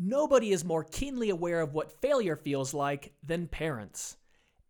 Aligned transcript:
Nobody 0.00 0.52
is 0.52 0.64
more 0.64 0.84
keenly 0.84 1.28
aware 1.30 1.60
of 1.60 1.74
what 1.74 2.00
failure 2.00 2.36
feels 2.36 2.72
like 2.72 3.12
than 3.20 3.48
parents. 3.48 4.16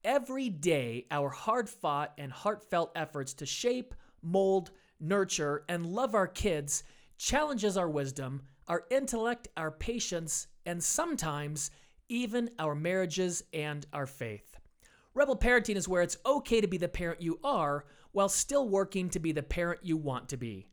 Every 0.03 0.49
day, 0.49 1.05
our 1.11 1.29
hard 1.29 1.69
fought 1.69 2.15
and 2.17 2.33
heartfelt 2.33 2.93
efforts 2.97 3.35
to 3.35 3.45
shape, 3.45 3.95
mold, 4.23 4.71
nurture, 4.99 5.67
and 5.69 5.85
love 5.85 6.15
our 6.15 6.27
kids 6.27 6.83
challenges 7.19 7.77
our 7.77 7.91
wisdom, 7.91 8.41
our 8.69 8.85
intellect, 8.91 9.49
our 9.55 9.71
patience, 9.71 10.47
and 10.65 10.83
sometimes 10.83 11.73
even 12.09 12.49
our 12.59 12.75
marriages 12.75 13.45
and 13.53 13.87
our 13.93 14.07
faith. 14.07 14.57
Rebel 15.13 15.37
parenting 15.37 15.77
is 15.77 15.87
where 15.87 16.01
it's 16.01 16.17
okay 16.25 16.63
to 16.63 16.67
be 16.67 16.79
the 16.79 16.89
parent 16.89 17.21
you 17.21 17.39
are 17.45 17.85
while 18.13 18.31
still 18.31 18.67
working 18.67 19.11
to 19.11 19.19
be 19.19 19.33
the 19.33 19.43
parent 19.43 19.81
you 19.83 19.99
want 19.99 20.31
to 20.31 20.39
be. 20.39 20.69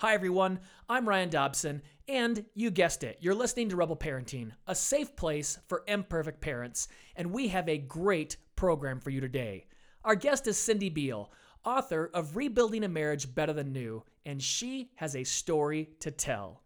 Hi, 0.00 0.14
everyone. 0.14 0.60
I'm 0.88 1.06
Ryan 1.06 1.28
Dobson, 1.28 1.82
and 2.08 2.46
you 2.54 2.70
guessed 2.70 3.04
it, 3.04 3.18
you're 3.20 3.34
listening 3.34 3.68
to 3.68 3.76
Rebel 3.76 3.98
Parenting, 3.98 4.50
a 4.66 4.74
safe 4.74 5.14
place 5.14 5.58
for 5.68 5.84
imperfect 5.86 6.40
parents, 6.40 6.88
and 7.16 7.30
we 7.30 7.48
have 7.48 7.68
a 7.68 7.76
great 7.76 8.38
program 8.56 8.98
for 8.98 9.10
you 9.10 9.20
today. 9.20 9.66
Our 10.02 10.14
guest 10.14 10.46
is 10.46 10.56
Cindy 10.56 10.88
Beall, 10.88 11.30
author 11.66 12.10
of 12.14 12.34
Rebuilding 12.34 12.82
a 12.82 12.88
Marriage 12.88 13.34
Better 13.34 13.52
Than 13.52 13.74
New, 13.74 14.02
and 14.24 14.42
she 14.42 14.90
has 14.94 15.14
a 15.14 15.22
story 15.22 15.90
to 16.00 16.10
tell. 16.10 16.62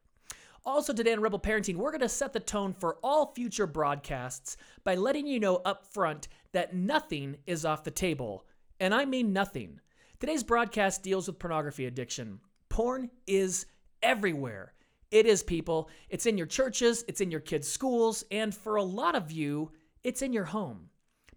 Also, 0.65 0.93
today 0.93 1.13
on 1.13 1.21
Rebel 1.21 1.41
Parenting, 1.41 1.75
we're 1.75 1.91
going 1.91 2.03
to 2.03 2.09
set 2.09 2.33
the 2.33 2.39
tone 2.39 2.73
for 2.73 2.99
all 3.03 3.35
future 3.35 3.67
broadcasts 3.67 4.57
by 4.85 4.95
letting 4.95 5.27
you 5.27 5.41
know 5.41 5.57
up 5.65 5.93
front 5.93 6.29
that 6.53 6.77
nothing 6.77 7.39
is 7.49 7.65
off 7.65 7.83
the 7.83 7.91
table. 7.91 8.47
And 8.79 8.95
I 8.95 9.05
mean 9.07 9.33
nothing. 9.33 9.81
Today's 10.21 10.45
broadcast 10.45 11.03
deals 11.03 11.27
with 11.27 11.41
pornography 11.41 11.87
addiction. 11.87 12.39
Porn 12.75 13.09
is 13.29 13.67
everywhere. 14.03 14.75
It 15.13 15.27
is, 15.27 15.45
people. 15.45 15.89
It's 16.09 16.27
in 16.27 16.37
your 16.37 16.49
churches, 16.49 17.05
it's 17.07 17.21
in 17.21 17.31
your 17.31 17.39
kids' 17.39 17.69
schools, 17.69 18.25
and 18.33 18.53
for 18.53 18.75
a 18.75 18.83
lot 18.83 19.15
of 19.15 19.31
you, 19.31 19.71
it's 20.03 20.23
in 20.23 20.33
your 20.33 20.47
home. 20.47 20.89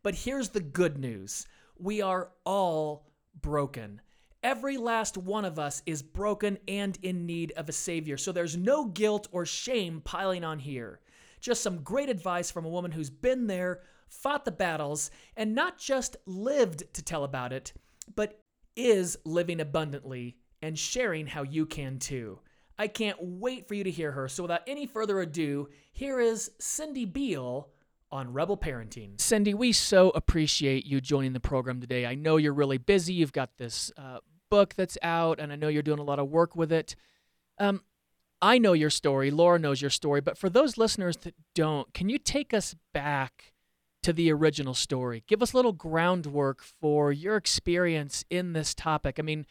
But 0.02 0.16
here's 0.16 0.50
the 0.50 0.62
good 0.62 0.98
news 0.98 1.46
we 1.78 2.02
are 2.02 2.32
all 2.44 3.06
broken. 3.40 4.02
Every 4.42 4.78
last 4.78 5.16
one 5.16 5.46
of 5.46 5.60
us 5.60 5.84
is 5.86 6.02
broken 6.02 6.58
and 6.68 6.98
in 7.04 7.28
need 7.28 7.52
of 7.52 7.70
a 7.70 7.72
Savior, 7.72 8.18
so 8.18 8.32
there's 8.32 8.58
no 8.58 8.86
guilt 8.86 9.28
or 9.32 9.46
shame 9.46 10.02
piling 10.04 10.44
on 10.44 10.58
here. 10.58 11.02
Just 11.40 11.62
some 11.62 11.84
great 11.84 12.10
advice 12.10 12.50
from 12.50 12.66
a 12.66 12.70
woman 12.70 12.92
who's 12.92 13.12
been 13.12 13.46
there, 13.46 13.82
fought 14.10 14.44
the 14.44 14.52
battles, 14.52 15.12
and 15.36 15.54
not 15.54 15.78
just 15.78 16.18
lived 16.26 16.92
to 16.96 17.04
tell 17.04 17.24
about 17.24 17.54
it, 17.54 17.74
but 18.16 18.40
is 18.76 19.20
living 19.24 19.62
abundantly 19.62 20.36
and 20.62 20.78
sharing 20.78 21.28
how 21.28 21.44
you 21.44 21.66
can 21.66 22.00
too. 22.00 22.40
I 22.80 22.88
can't 22.88 23.18
wait 23.20 23.68
for 23.68 23.74
you 23.74 23.84
to 23.84 23.92
hear 23.92 24.12
her. 24.12 24.28
So, 24.28 24.44
without 24.44 24.62
any 24.68 24.86
further 24.86 25.20
ado, 25.22 25.70
here 25.94 26.20
is 26.20 26.52
Cindy 26.60 27.06
Beall 27.06 27.72
on 28.12 28.32
Rebel 28.34 28.58
Parenting. 28.58 29.20
Cindy, 29.20 29.54
we 29.54 29.72
so 29.72 30.12
appreciate 30.12 30.86
you 30.86 31.02
joining 31.02 31.34
the 31.34 31.40
program 31.40 31.82
today. 31.82 32.06
I 32.06 32.16
know 32.16 32.38
you're 32.38 32.54
really 32.54 32.78
busy. 32.78 33.14
You've 33.14 33.34
got 33.34 33.58
this 33.58 33.92
uh, 33.98 34.20
book 34.50 34.76
that's 34.76 34.98
out, 35.02 35.40
and 35.40 35.52
I 35.52 35.56
know 35.56 35.68
you're 35.68 35.82
doing 35.82 36.00
a 36.00 36.04
lot 36.04 36.20
of 36.20 36.30
work 36.30 36.56
with 36.56 36.72
it. 36.72 36.96
Um, 37.58 37.82
I 38.42 38.60
know 38.60 38.74
your 38.74 38.90
story. 38.90 39.32
Laura 39.32 39.58
knows 39.58 39.82
your 39.82 39.90
story. 39.90 40.22
But 40.22 40.38
for 40.38 40.50
those 40.50 40.78
listeners 40.78 41.18
that 41.18 41.34
don't, 41.56 41.92
can 41.94 42.10
you 42.10 42.20
take 42.20 42.54
us 42.54 42.76
back 42.94 43.54
to 44.04 44.14
the 44.14 44.32
original 44.32 44.74
story? 44.74 45.24
Give 45.28 45.42
us 45.42 45.54
a 45.54 45.56
little 45.56 45.74
groundwork 45.74 46.62
for 46.62 47.12
your 47.12 47.36
experience 47.36 48.24
in 48.30 48.54
this 48.54 48.76
topic. 48.76 49.18
I 49.18 49.24
mean, 49.24 49.46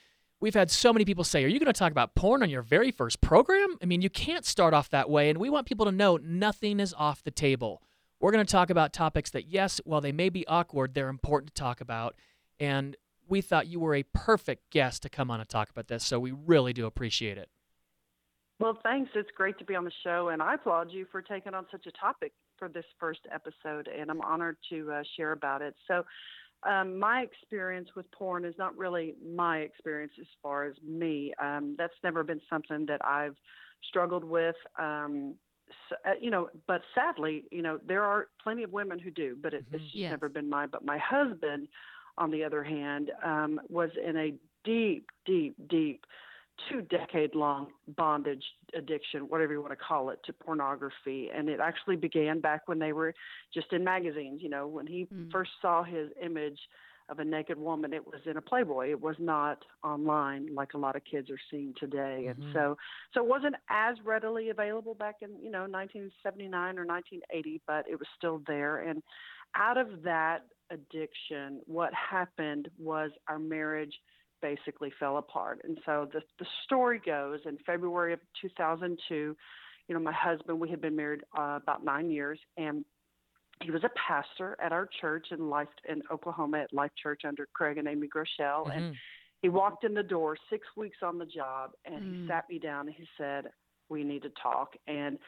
we've 0.47 0.55
had 0.55 0.71
so 0.71 0.93
many 0.93 1.05
people 1.05 1.25
say, 1.25 1.45
Are 1.45 1.49
you 1.49 1.59
going 1.59 1.73
to 1.73 1.79
talk 1.79 1.91
about 1.91 2.15
porn 2.15 2.41
on 2.41 2.49
your 2.49 2.63
very 2.63 2.93
first 2.93 3.21
program? 3.21 3.77
I 3.83 3.85
mean, 3.85 4.01
you 4.01 4.09
can't 4.09 4.45
start 4.45 4.75
off 4.75 4.89
that 4.91 5.11
way. 5.11 5.29
And 5.29 5.41
we 5.41 5.51
want 5.51 5.67
people 5.67 5.87
to 5.87 5.93
know 5.93 6.19
nothing 6.23 6.79
is 6.79 6.95
off 6.97 7.25
the 7.25 7.33
table. 7.33 7.83
We're 8.21 8.31
going 8.31 8.47
to 8.47 8.51
talk 8.51 8.71
about 8.71 8.93
topics 8.93 9.31
that, 9.31 9.49
yes, 9.49 9.81
while 9.85 10.01
they 10.01 10.13
may 10.13 10.29
be 10.29 10.47
awkward, 10.47 10.95
they're 10.95 11.09
important 11.09 11.53
to 11.53 11.61
talk 11.61 11.81
about. 11.81 12.15
And 12.61 12.97
we 13.29 13.41
thought 13.41 13.67
you 13.67 13.81
were 13.81 13.97
a 13.97 14.05
perfect 14.05 14.71
guest 14.71 15.03
to 15.03 15.09
come 15.09 15.33
on 15.33 15.41
and 15.41 15.49
talk 15.49 15.69
about 15.69 15.89
this. 15.89 16.07
So 16.07 16.21
we 16.21 16.31
really 16.31 16.73
do 16.73 16.87
appreciate 16.87 17.39
it. 17.39 17.49
Well, 18.61 18.79
thanks. 18.85 19.11
It's 19.17 19.29
great 19.37 19.59
to 19.59 19.65
be 19.65 19.75
on 19.75 19.85
the 19.85 19.93
show. 20.05 20.29
And 20.29 20.41
I 20.41 20.55
applaud 20.55 20.93
you 20.93 21.07
for 21.11 21.23
taking 21.23 21.55
on 21.55 21.67
such 21.73 21.87
a 21.87 21.93
topic 21.93 22.33
for 22.57 22.69
this 22.69 22.87
first 23.01 23.23
episode. 23.35 23.89
And 23.89 24.13
I'm 24.13 24.21
honored 24.21 24.59
to 24.71 24.93
uh, 24.93 25.03
share 25.17 25.33
about 25.33 25.61
it. 25.61 25.75
So, 25.89 26.05
um, 26.67 26.99
my 26.99 27.21
experience 27.21 27.89
with 27.97 28.11
porn 28.13 28.45
is 28.45 28.55
not 28.59 28.77
really 28.77 29.15
my 29.35 29.59
experience 29.59 30.13
as 30.21 30.27
far 30.43 30.65
as 30.65 30.75
me. 30.87 31.33
Um, 31.43 31.75
that's 31.79 31.95
never 32.03 32.25
been 32.25 32.41
something 32.51 32.87
that 32.87 33.05
I've 33.05 33.37
struggled 33.89 34.25
with. 34.25 34.57
Um, 34.79 35.35
so, 35.89 35.97
uh, 36.07 36.15
you 36.21 36.31
know, 36.31 36.49
but 36.67 36.83
sadly, 36.95 37.45
you 37.51 37.63
know, 37.63 37.79
there 37.87 38.03
are 38.03 38.29
plenty 38.43 38.63
of 38.63 38.73
women 38.73 38.99
who 38.99 39.11
do, 39.11 39.37
but 39.41 39.55
it, 39.55 39.65
mm-hmm. 39.67 39.77
it's 39.77 39.85
just 39.85 39.97
yes. 39.97 40.11
never 40.11 40.29
been 40.29 40.49
mine. 40.49 40.69
But 40.71 40.85
my 40.85 40.99
husband, 40.99 41.69
on 42.19 42.31
the 42.31 42.45
other 42.45 42.63
hand, 42.63 43.11
um, 43.25 43.61
was 43.69 43.91
in 44.05 44.17
a 44.17 44.35
deep, 44.65 45.09
deep, 45.25 45.57
deep 45.69 46.05
two 46.69 46.83
decade 46.83 47.35
long 47.35 47.69
bondage 47.97 48.43
addiction, 48.75 49.23
whatever 49.23 49.53
you 49.53 49.61
want 49.61 49.73
to 49.73 49.77
call 49.77 50.11
it, 50.11 50.19
to 50.25 50.33
pornography. 50.33 51.31
And 51.35 51.49
it 51.49 51.61
actually 51.61 51.97
began 51.97 52.41
back 52.41 52.63
when 52.67 52.79
they 52.79 52.93
were 52.93 53.15
just 53.53 53.73
in 53.73 53.85
magazines. 53.85 54.41
You 54.43 54.49
know, 54.49 54.67
when 54.67 54.87
he 54.87 55.07
mm. 55.13 55.31
first 55.31 55.51
saw 55.61 55.83
his 55.83 56.11
image 56.23 56.59
of 57.09 57.21
a 57.21 57.25
naked 57.25 57.59
woman, 57.59 57.93
it 57.93 58.05
was 58.05 58.21
in 58.27 58.37
a 58.37 58.41
Playboy. 58.41 58.91
It 58.91 59.01
was 59.01 59.17
not 59.19 59.59
online 59.85 60.55
like 60.55 60.75
a 60.75 60.79
lot 60.79 60.97
of 60.97 61.03
kids 61.05 61.31
are 61.31 61.39
seeing 61.51 61.73
today. 61.79 62.27
Mm-hmm. 62.29 62.43
And 62.43 62.53
so, 62.53 62.77
so 63.15 63.23
it 63.23 63.29
wasn't 63.29 63.55
as 63.71 63.97
readily 64.05 64.51
available 64.51 64.95
back 64.95 65.17
in, 65.23 65.31
you 65.41 65.51
know, 65.51 65.67
1979 65.67 66.79
or 66.79 66.85
1980, 66.85 67.63
but 67.67 67.85
it 67.89 67.99
was 67.99 68.09
still 68.17 68.43
there. 68.47 68.79
And 68.79 69.03
out 69.55 69.79
of 69.79 70.03
that 70.03 70.47
addiction, 70.71 71.61
what 71.67 71.93
happened 71.95 72.69
was 72.79 73.11
our 73.29 73.39
marriage 73.39 73.95
basically 74.43 74.93
fell 74.99 75.19
apart. 75.19 75.61
And 75.65 75.79
so 75.85 76.09
the 76.13 76.21
the 76.39 76.47
story 76.65 77.01
goes 77.05 77.41
in 77.47 77.59
February 77.67 78.13
of 78.13 78.21
2002, 78.41 79.37
you 79.89 79.95
know, 79.95 80.01
my 80.01 80.13
husband, 80.13 80.59
we 80.59 80.69
had 80.69 80.81
been 80.81 80.97
married 80.97 81.21
uh, 81.37 81.59
about 81.63 81.85
nine 81.85 82.11
years, 82.11 82.39
and 82.57 82.85
he 83.63 83.71
was 83.71 83.85
a 83.85 83.91
pastor 84.09 84.57
at 84.63 84.73
our 84.73 84.89
church 85.01 85.29
in 85.31 85.49
Life 85.49 85.69
in 85.89 86.03
Oklahoma 86.11 86.59
at 86.59 86.73
Life 86.73 86.91
Church 87.01 87.23
under 87.27 87.47
Craig 87.55 87.79
and 87.79 87.89
Amy 87.89 88.09
Groeschel. 88.09 88.67
Mm-hmm. 88.67 88.71
And 88.71 88.97
he 89.43 89.49
walked 89.49 89.85
in 89.85 89.95
the 89.95 90.03
door 90.03 90.37
six 90.51 90.67
weeks 90.77 90.99
on 91.03 91.19
the 91.19 91.27
job, 91.27 91.71
and 91.85 92.03
mm. 92.03 92.23
he 92.23 92.29
sat 92.29 92.49
me 92.51 92.59
down 92.59 92.89
and 92.89 92.97
he 92.97 93.07
said, 93.17 93.47
"We 93.89 94.03
need 94.03 94.23
to 94.23 94.33
talk." 94.43 94.75
And 94.87 95.19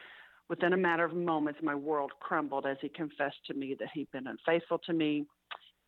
within 0.49 0.73
a 0.73 0.77
matter 0.77 1.05
of 1.05 1.13
moments, 1.13 1.59
my 1.63 1.75
world 1.75 2.11
crumbled 2.19 2.65
as 2.65 2.77
he 2.81 2.89
confessed 2.89 3.45
to 3.47 3.53
me 3.53 3.75
that 3.79 3.89
he'd 3.93 4.11
been 4.11 4.27
unfaithful 4.27 4.79
to 4.79 4.93
me 4.93 5.25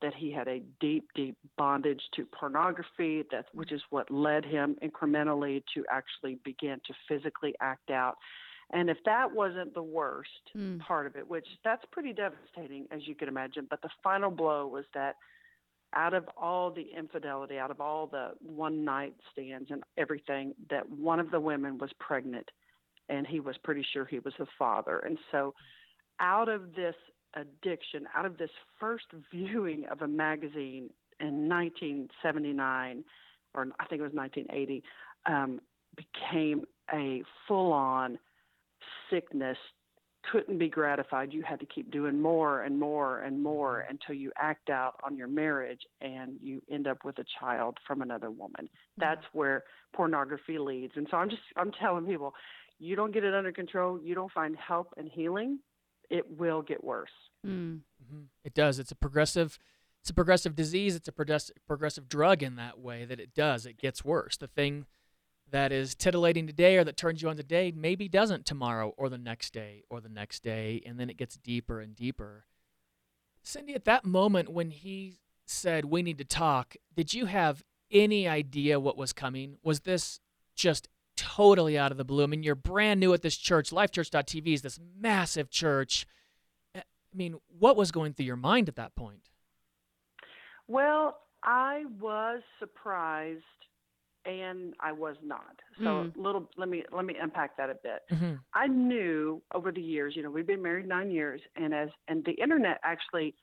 that 0.01 0.13
he 0.13 0.31
had 0.31 0.47
a 0.47 0.61
deep, 0.79 1.05
deep 1.15 1.35
bondage 1.57 2.01
to 2.15 2.25
pornography, 2.25 3.23
that 3.31 3.45
which 3.53 3.71
is 3.71 3.81
what 3.89 4.09
led 4.09 4.43
him 4.45 4.75
incrementally 4.83 5.63
to 5.73 5.83
actually 5.91 6.37
begin 6.43 6.79
to 6.85 6.93
physically 7.07 7.53
act 7.61 7.91
out. 7.91 8.15
And 8.73 8.89
if 8.89 8.97
that 9.05 9.31
wasn't 9.31 9.73
the 9.73 9.83
worst 9.83 10.29
mm. 10.55 10.79
part 10.79 11.05
of 11.05 11.15
it, 11.15 11.29
which 11.29 11.47
that's 11.63 11.83
pretty 11.91 12.13
devastating 12.13 12.87
as 12.91 13.01
you 13.05 13.15
can 13.15 13.27
imagine, 13.27 13.67
but 13.69 13.81
the 13.81 13.89
final 14.03 14.31
blow 14.31 14.65
was 14.67 14.85
that 14.93 15.15
out 15.93 16.13
of 16.13 16.25
all 16.37 16.71
the 16.71 16.87
infidelity, 16.97 17.57
out 17.57 17.69
of 17.69 17.81
all 17.81 18.07
the 18.07 18.29
one 18.39 18.85
night 18.85 19.13
stands 19.31 19.69
and 19.71 19.83
everything, 19.97 20.53
that 20.69 20.89
one 20.89 21.19
of 21.19 21.31
the 21.31 21.39
women 21.39 21.77
was 21.77 21.91
pregnant 21.99 22.49
and 23.09 23.27
he 23.27 23.41
was 23.41 23.57
pretty 23.63 23.85
sure 23.91 24.05
he 24.05 24.19
was 24.19 24.33
the 24.39 24.47
father. 24.57 24.99
And 24.99 25.17
so 25.31 25.53
out 26.21 26.47
of 26.47 26.73
this 26.75 26.95
addiction 27.35 28.07
out 28.15 28.25
of 28.25 28.37
this 28.37 28.49
first 28.79 29.05
viewing 29.31 29.85
of 29.91 30.01
a 30.01 30.07
magazine 30.07 30.89
in 31.19 31.47
1979, 31.47 33.03
or 33.53 33.67
I 33.79 33.85
think 33.85 33.99
it 33.99 34.03
was 34.03 34.13
1980, 34.13 34.83
um, 35.27 35.59
became 35.95 36.65
a 36.93 37.23
full 37.47 37.71
on 37.73 38.17
sickness. 39.09 39.57
Couldn't 40.31 40.59
be 40.59 40.69
gratified. 40.69 41.33
You 41.33 41.41
had 41.41 41.59
to 41.61 41.65
keep 41.65 41.91
doing 41.91 42.21
more 42.21 42.61
and 42.61 42.79
more 42.79 43.21
and 43.21 43.41
more 43.41 43.81
mm-hmm. 43.81 43.91
until 43.91 44.15
you 44.15 44.31
act 44.37 44.69
out 44.69 44.93
on 45.03 45.17
your 45.17 45.27
marriage 45.27 45.81
and 45.99 46.33
you 46.41 46.61
end 46.71 46.87
up 46.87 47.03
with 47.03 47.17
a 47.19 47.25
child 47.39 47.77
from 47.87 48.01
another 48.01 48.29
woman. 48.29 48.69
That's 48.97 49.23
where 49.33 49.63
pornography 49.93 50.59
leads. 50.59 50.93
And 50.95 51.07
so 51.09 51.17
I'm 51.17 51.29
just 51.29 51.41
I'm 51.57 51.71
telling 51.71 52.05
people, 52.05 52.33
you 52.79 52.95
don't 52.95 53.13
get 53.13 53.23
it 53.23 53.33
under 53.33 53.51
control, 53.51 53.99
you 54.01 54.15
don't 54.15 54.31
find 54.31 54.55
help 54.55 54.93
and 54.97 55.09
healing, 55.11 55.59
it 56.11 56.37
will 56.37 56.61
get 56.61 56.83
worse. 56.83 57.09
Mm. 57.45 57.79
Mm-hmm. 58.03 58.23
It 58.43 58.53
does. 58.53 58.77
It's 58.77 58.91
a 58.91 58.95
progressive. 58.95 59.57
It's 60.01 60.09
a 60.09 60.13
progressive 60.13 60.55
disease. 60.55 60.95
It's 60.95 61.07
a 61.07 61.11
progressive 61.11 61.55
progressive 61.67 62.07
drug 62.07 62.43
in 62.43 62.55
that 62.57 62.79
way 62.79 63.05
that 63.05 63.19
it 63.19 63.33
does. 63.33 63.65
It 63.65 63.77
gets 63.77 64.05
worse. 64.05 64.37
The 64.37 64.47
thing 64.47 64.85
that 65.49 65.71
is 65.71 65.95
titillating 65.95 66.47
today 66.47 66.77
or 66.77 66.83
that 66.83 66.97
turns 66.97 67.21
you 67.21 67.29
on 67.29 67.37
today 67.37 67.73
maybe 67.75 68.07
doesn't 68.07 68.45
tomorrow 68.45 68.93
or 68.97 69.09
the 69.09 69.17
next 69.17 69.53
day 69.53 69.83
or 69.89 70.01
the 70.01 70.09
next 70.09 70.43
day, 70.43 70.81
and 70.85 70.99
then 70.99 71.09
it 71.09 71.17
gets 71.17 71.37
deeper 71.37 71.79
and 71.79 71.95
deeper. 71.95 72.45
Cindy, 73.43 73.73
at 73.73 73.85
that 73.85 74.05
moment 74.05 74.49
when 74.49 74.69
he 74.69 75.19
said 75.45 75.85
we 75.85 76.03
need 76.03 76.17
to 76.17 76.25
talk, 76.25 76.75
did 76.95 77.13
you 77.13 77.25
have 77.25 77.63
any 77.91 78.27
idea 78.27 78.79
what 78.79 78.97
was 78.97 79.13
coming? 79.13 79.57
Was 79.63 79.81
this 79.81 80.19
just 80.55 80.87
totally 81.35 81.77
out 81.77 81.91
of 81.91 81.97
the 81.97 82.03
blue. 82.05 82.23
I 82.23 82.27
mean, 82.27 82.43
you're 82.43 82.55
brand 82.55 82.99
new 82.99 83.13
at 83.13 83.21
this 83.21 83.37
church. 83.37 83.69
LifeChurch.tv 83.71 84.53
is 84.53 84.61
this 84.61 84.79
massive 84.99 85.49
church. 85.49 86.05
I 86.75 86.81
mean, 87.13 87.35
what 87.59 87.75
was 87.75 87.91
going 87.91 88.13
through 88.13 88.25
your 88.25 88.35
mind 88.35 88.69
at 88.69 88.75
that 88.75 88.95
point? 88.95 89.29
Well, 90.67 91.19
I 91.43 91.83
was 91.99 92.41
surprised 92.59 93.43
and 94.25 94.75
I 94.79 94.91
was 94.91 95.15
not. 95.23 95.59
So 95.79 95.83
Mm. 95.83 96.13
little 96.15 96.49
let 96.55 96.69
me 96.69 96.83
let 96.91 97.05
me 97.05 97.15
unpack 97.19 97.57
that 97.57 97.69
a 97.69 97.75
bit. 97.75 98.03
Mm-hmm. 98.11 98.35
I 98.53 98.67
knew 98.67 99.41
over 99.53 99.71
the 99.71 99.81
years, 99.81 100.15
you 100.15 100.21
know, 100.21 100.29
we've 100.29 100.45
been 100.45 100.61
married 100.61 100.87
9 100.87 101.09
years 101.09 101.41
and 101.55 101.73
as 101.73 101.89
and 102.07 102.23
the 102.25 102.33
internet 102.33 102.79
actually 102.83 103.33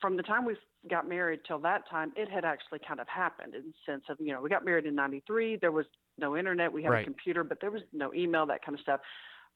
from 0.00 0.16
the 0.16 0.22
time 0.22 0.44
we 0.44 0.54
got 0.90 1.08
married 1.08 1.40
till 1.46 1.60
that 1.60 1.88
time, 1.88 2.12
it 2.16 2.28
had 2.28 2.44
actually 2.44 2.80
kind 2.86 3.00
of 3.00 3.08
happened 3.08 3.54
in 3.54 3.62
the 3.62 3.92
sense 3.92 4.02
of, 4.10 4.18
you 4.20 4.32
know, 4.32 4.40
we 4.42 4.50
got 4.50 4.64
married 4.64 4.84
in 4.84 4.94
93, 4.96 5.56
there 5.56 5.70
was 5.72 5.86
no 6.22 6.36
internet, 6.38 6.72
we 6.72 6.84
had 6.84 6.92
Right. 6.92 7.02
a 7.02 7.04
computer, 7.04 7.44
but 7.44 7.58
there 7.60 7.72
was 7.72 7.82
no 7.92 8.14
email, 8.14 8.46
that 8.46 8.64
kind 8.64 8.76
of 8.78 8.82
stuff. 8.82 9.02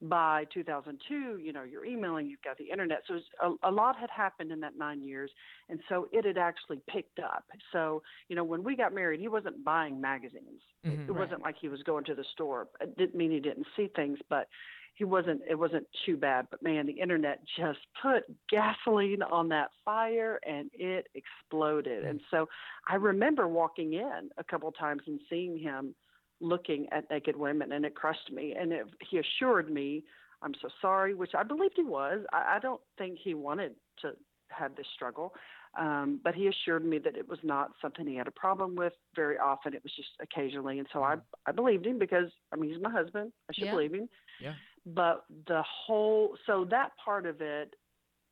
By 0.02 0.44
2002, 0.52 1.38
you 1.38 1.54
know, 1.54 1.62
you're 1.62 1.86
emailing, 1.86 2.26
you've 2.26 2.42
got 2.42 2.58
the 2.58 2.68
internet. 2.70 3.00
So 3.08 3.14
it's 3.14 3.26
a, 3.42 3.70
a 3.70 3.72
lot 3.72 3.96
had 3.98 4.10
happened 4.10 4.52
in 4.52 4.60
that 4.60 4.76
nine 4.76 5.02
years. 5.02 5.30
And 5.70 5.80
so 5.88 6.06
it 6.12 6.26
had 6.26 6.36
actually 6.36 6.82
picked 6.86 7.18
up. 7.18 7.46
So, 7.72 8.02
you 8.28 8.36
know, 8.36 8.44
when 8.44 8.62
we 8.62 8.76
got 8.76 8.92
married, 8.92 9.20
he 9.20 9.28
wasn't 9.28 9.64
buying 9.64 9.98
magazines. 9.98 10.60
Mhm. 10.84 11.08
It 11.08 11.12
Right. 11.14 11.16
wasn't 11.16 11.40
like 11.40 11.56
he 11.58 11.68
was 11.68 11.82
going 11.82 12.04
to 12.04 12.14
the 12.14 12.24
store. 12.32 12.68
It 12.82 12.94
didn't 12.98 13.14
mean 13.14 13.30
he 13.30 13.40
didn't 13.40 13.66
see 13.74 13.88
things, 13.96 14.18
but 14.28 14.48
he 14.96 15.04
wasn't 15.04 15.42
it 15.48 15.54
wasn't 15.54 15.86
too 16.04 16.18
bad. 16.18 16.48
But 16.50 16.62
man, 16.62 16.86
the 16.86 17.00
internet 17.00 17.38
just 17.58 17.80
put 18.02 18.24
gasoline 18.50 19.22
on 19.22 19.48
that 19.48 19.70
fire 19.84 20.38
and 20.46 20.70
it 20.74 21.06
exploded. 21.14 22.04
And 22.04 22.20
so 22.30 22.46
I 22.88 22.96
remember 22.96 23.48
walking 23.48 23.94
in 23.94 24.30
a 24.36 24.44
couple 24.44 24.70
times 24.72 25.02
and 25.06 25.20
seeing 25.30 25.58
him 25.58 25.94
looking 26.40 26.86
at 26.92 27.08
naked 27.10 27.36
women 27.36 27.72
and 27.72 27.84
it 27.84 27.94
crushed 27.94 28.30
me 28.32 28.54
and 28.58 28.72
it, 28.72 28.86
he 29.10 29.18
assured 29.18 29.70
me 29.70 30.02
i'm 30.42 30.52
so 30.60 30.68
sorry 30.80 31.14
which 31.14 31.34
i 31.34 31.42
believed 31.42 31.74
he 31.76 31.84
was. 31.84 32.20
I, 32.32 32.56
I 32.56 32.58
don't 32.58 32.80
think 32.98 33.18
he 33.22 33.34
wanted 33.34 33.72
to 34.02 34.12
have 34.48 34.76
this 34.76 34.86
struggle 34.94 35.32
um, 35.78 36.20
but 36.24 36.34
he 36.34 36.46
assured 36.46 36.84
me 36.86 36.98
that 37.00 37.16
it 37.16 37.28
was 37.28 37.38
not 37.42 37.72
something 37.82 38.06
he 38.06 38.14
had 38.16 38.28
a 38.28 38.30
problem 38.30 38.76
with 38.76 38.94
very 39.14 39.36
often. 39.36 39.74
It 39.74 39.82
was 39.82 39.92
just 39.94 40.08
occasionally 40.22 40.78
and 40.78 40.88
so 40.92 41.02
i 41.02 41.16
i 41.46 41.52
believed 41.52 41.86
him 41.86 41.98
because 41.98 42.30
i 42.52 42.56
mean 42.56 42.70
he's 42.72 42.80
my 42.82 42.90
husband. 42.90 43.32
I 43.50 43.52
should 43.54 43.64
Yeah. 43.66 43.70
believe 43.72 43.92
him. 43.94 44.08
Yeah. 44.40 44.54
but 44.86 45.24
the 45.48 45.62
whole 45.62 46.36
so 46.46 46.64
that 46.70 46.90
part 47.04 47.26
of 47.26 47.40
it 47.40 47.74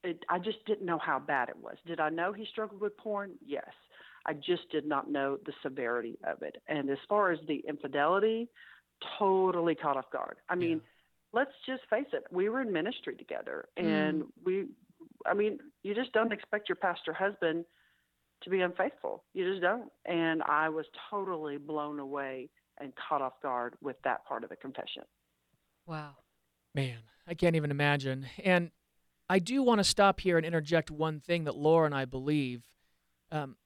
it 0.04 0.22
i 0.28 0.38
just 0.38 0.64
didn't 0.66 0.86
know 0.86 0.98
how 0.98 1.18
bad 1.18 1.48
it 1.48 1.56
was. 1.56 1.76
Did 1.86 2.00
i 2.00 2.08
know 2.10 2.32
he 2.32 2.44
struggled 2.46 2.80
with 2.80 2.96
porn? 2.96 3.32
Yes 3.44 3.70
I 4.26 4.32
just 4.34 4.70
did 4.70 4.86
not 4.86 5.10
know 5.10 5.38
the 5.44 5.52
severity 5.62 6.18
of 6.24 6.42
it. 6.42 6.56
And 6.68 6.88
as 6.90 6.98
far 7.08 7.30
as 7.30 7.38
the 7.46 7.62
infidelity, 7.68 8.48
totally 9.18 9.74
caught 9.74 9.96
off 9.96 10.10
guard. 10.10 10.38
I 10.48 10.54
mean, 10.54 10.80
let's 11.32 11.50
just 11.66 11.82
face 11.90 12.06
it, 12.12 12.24
we 12.30 12.48
were 12.48 12.62
in 12.62 12.72
ministry 12.72 13.16
together 13.16 13.66
and 13.76 14.24
we 14.44 14.66
I 15.26 15.34
mean, 15.34 15.58
you 15.82 15.94
just 15.94 16.12
don't 16.12 16.32
expect 16.32 16.68
your 16.68 16.76
pastor 16.76 17.12
husband 17.12 17.64
to 18.42 18.50
be 18.50 18.60
unfaithful. 18.60 19.24
You 19.32 19.50
just 19.50 19.62
don't. 19.62 19.90
And 20.04 20.42
I 20.42 20.68
was 20.68 20.86
totally 21.10 21.56
blown 21.56 21.98
away 21.98 22.50
and 22.78 22.92
caught 22.96 23.22
off 23.22 23.40
guard 23.42 23.74
with 23.80 23.96
that 24.04 24.24
part 24.26 24.44
of 24.44 24.50
the 24.50 24.56
confession. 24.56 25.02
Wow. 25.86 26.16
Man, 26.74 26.98
I 27.26 27.34
can't 27.34 27.56
even 27.56 27.70
imagine. 27.70 28.26
And 28.42 28.70
I 29.28 29.38
do 29.38 29.62
want 29.62 29.78
to 29.78 29.84
stop 29.84 30.20
here 30.20 30.36
and 30.36 30.44
interject 30.44 30.90
one 30.90 31.20
thing 31.20 31.44
that 31.44 31.56
Laura 31.56 31.86
and 31.86 31.94
I 31.94 32.04
believe. 32.04 32.68
Um, 33.30 33.56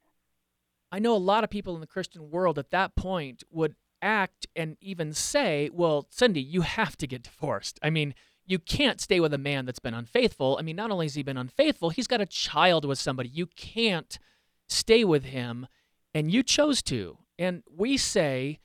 I 0.91 0.99
know 0.99 1.15
a 1.15 1.19
lot 1.19 1.45
of 1.45 1.51
people 1.51 1.75
in 1.75 1.81
the 1.81 1.87
Christian 1.87 2.31
world 2.31 2.59
at 2.59 2.71
that 2.71 2.97
point 2.97 3.43
would 3.51 3.75
act 4.01 4.47
and 4.57 4.77
even 4.81 5.13
say, 5.13 5.71
well, 5.73 6.07
Cindy, 6.11 6.41
you 6.41 6.63
have 6.63 6.97
to 6.99 7.07
get 7.07 7.23
divorced. 7.25 7.79
I 7.83 7.91
mean, 7.91 8.15
you 8.47 8.59
can't 8.59 9.01
stay 9.01 9.21
with 9.21 9.35
a 9.35 9.39
man 9.39 9.67
that's 9.67 9.79
been 9.81 9.93
unfaithful. 9.93 10.57
I 10.59 10.63
mean, 10.63 10.77
not 10.77 10.91
only 10.91 11.07
has 11.07 11.15
he 11.15 11.23
been 11.23 11.37
unfaithful, 11.37 11.91
he's 11.91 12.07
got 12.07 12.21
a 12.21 12.27
child 12.27 12.85
with 12.85 12.99
somebody. 12.99 13.29
You 13.29 13.47
can't 13.47 14.19
stay 14.69 15.05
with 15.05 15.25
him, 15.25 15.67
and 16.15 16.31
you 16.31 16.43
chose 16.43 16.81
to. 16.85 17.19
And 17.39 17.63
we 17.71 17.97
say 17.99 18.61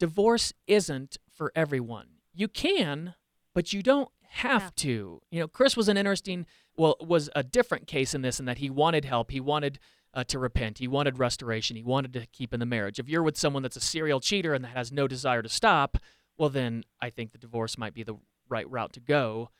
divorce 0.00 0.52
isn't 0.66 1.18
for 1.32 1.52
everyone. 1.54 2.08
You 2.32 2.48
can, 2.48 3.14
but 3.54 3.72
you 3.72 3.82
don't 3.82 4.10
have 4.28 4.62
Yeah. 4.62 4.70
to. 4.76 5.22
You 5.30 5.40
know, 5.40 5.48
Chris 5.48 5.76
was 5.76 5.88
an 5.88 5.96
interesting, 5.96 6.46
well, 6.76 6.96
was 7.00 7.30
a 7.36 7.42
different 7.44 7.86
case 7.86 8.14
in 8.14 8.22
this, 8.22 8.40
in 8.40 8.46
that 8.46 8.58
he 8.58 8.68
wanted 8.70 9.04
help. 9.04 9.30
He 9.30 9.40
wanted 9.40 9.78
uh, 10.14 10.24
to 10.24 10.38
repent. 10.38 10.78
He 10.78 10.88
wanted 10.88 11.18
restoration. 11.18 11.76
He 11.76 11.82
wanted 11.82 12.12
to 12.14 12.26
keep 12.26 12.54
in 12.54 12.60
the 12.60 12.66
marriage. 12.66 12.98
If 12.98 13.08
you're 13.08 13.22
with 13.22 13.36
someone 13.36 13.62
that's 13.62 13.76
a 13.76 13.80
serial 13.80 14.20
cheater 14.20 14.54
and 14.54 14.64
that 14.64 14.76
has 14.76 14.92
no 14.92 15.08
desire 15.08 15.42
to 15.42 15.48
stop, 15.48 15.98
well, 16.38 16.48
then 16.48 16.84
I 17.00 17.10
think 17.10 17.32
the 17.32 17.38
divorce 17.38 17.76
might 17.76 17.94
be 17.94 18.02
the 18.02 18.16
right 18.48 18.68
route 18.70 18.92
to 18.94 19.00
go. 19.00 19.50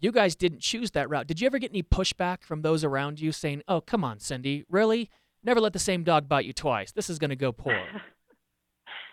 You 0.00 0.12
guys 0.12 0.34
didn't 0.34 0.60
choose 0.60 0.92
that 0.92 1.10
route. 1.10 1.26
Did 1.26 1.40
you 1.40 1.46
ever 1.46 1.58
get 1.58 1.70
any 1.70 1.82
pushback 1.82 2.42
from 2.42 2.62
those 2.62 2.84
around 2.84 3.20
you 3.20 3.32
saying, 3.32 3.62
"Oh, 3.68 3.82
come 3.82 4.02
on, 4.02 4.18
Cindy, 4.18 4.64
really? 4.70 5.10
Never 5.42 5.60
let 5.60 5.74
the 5.74 5.78
same 5.78 6.04
dog 6.04 6.28
bite 6.28 6.46
you 6.46 6.54
twice. 6.54 6.92
This 6.92 7.10
is 7.10 7.18
going 7.18 7.30
to 7.30 7.36
go 7.36 7.52
poor." 7.52 7.78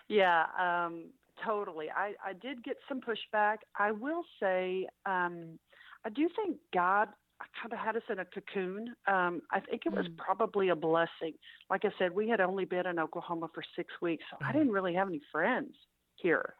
Yeah, 0.08 0.46
um, 0.58 1.10
totally. 1.44 1.86
I, 1.94 2.14
I 2.24 2.32
did 2.32 2.64
get 2.64 2.76
some 2.88 3.00
pushback. 3.00 3.58
I 3.78 3.92
will 3.92 4.22
say, 4.40 4.86
um, 5.04 5.58
I 6.04 6.08
do 6.08 6.28
think 6.34 6.56
God 6.72 7.08
kind 7.60 7.72
of 7.72 7.78
had 7.78 7.96
us 7.96 8.02
in 8.08 8.18
a 8.18 8.24
cocoon. 8.24 8.94
Um, 9.06 9.42
I 9.50 9.60
think 9.60 9.86
it 9.86 9.92
was 9.92 10.06
Mm. 10.08 10.16
probably 10.16 10.68
a 10.70 10.76
blessing. 10.76 11.34
Like 11.70 11.84
I 11.84 11.92
said, 11.98 12.14
we 12.14 12.28
had 12.28 12.40
only 12.40 12.64
been 12.64 12.86
in 12.86 12.98
Oklahoma 12.98 13.48
for 13.48 13.62
six 13.76 14.00
weeks, 14.00 14.24
so 14.30 14.36
I 14.40 14.50
Mhm. 14.50 14.52
didn't 14.54 14.72
really 14.72 14.94
have 14.94 15.08
any 15.08 15.20
friends 15.30 15.76
here. 16.16 16.54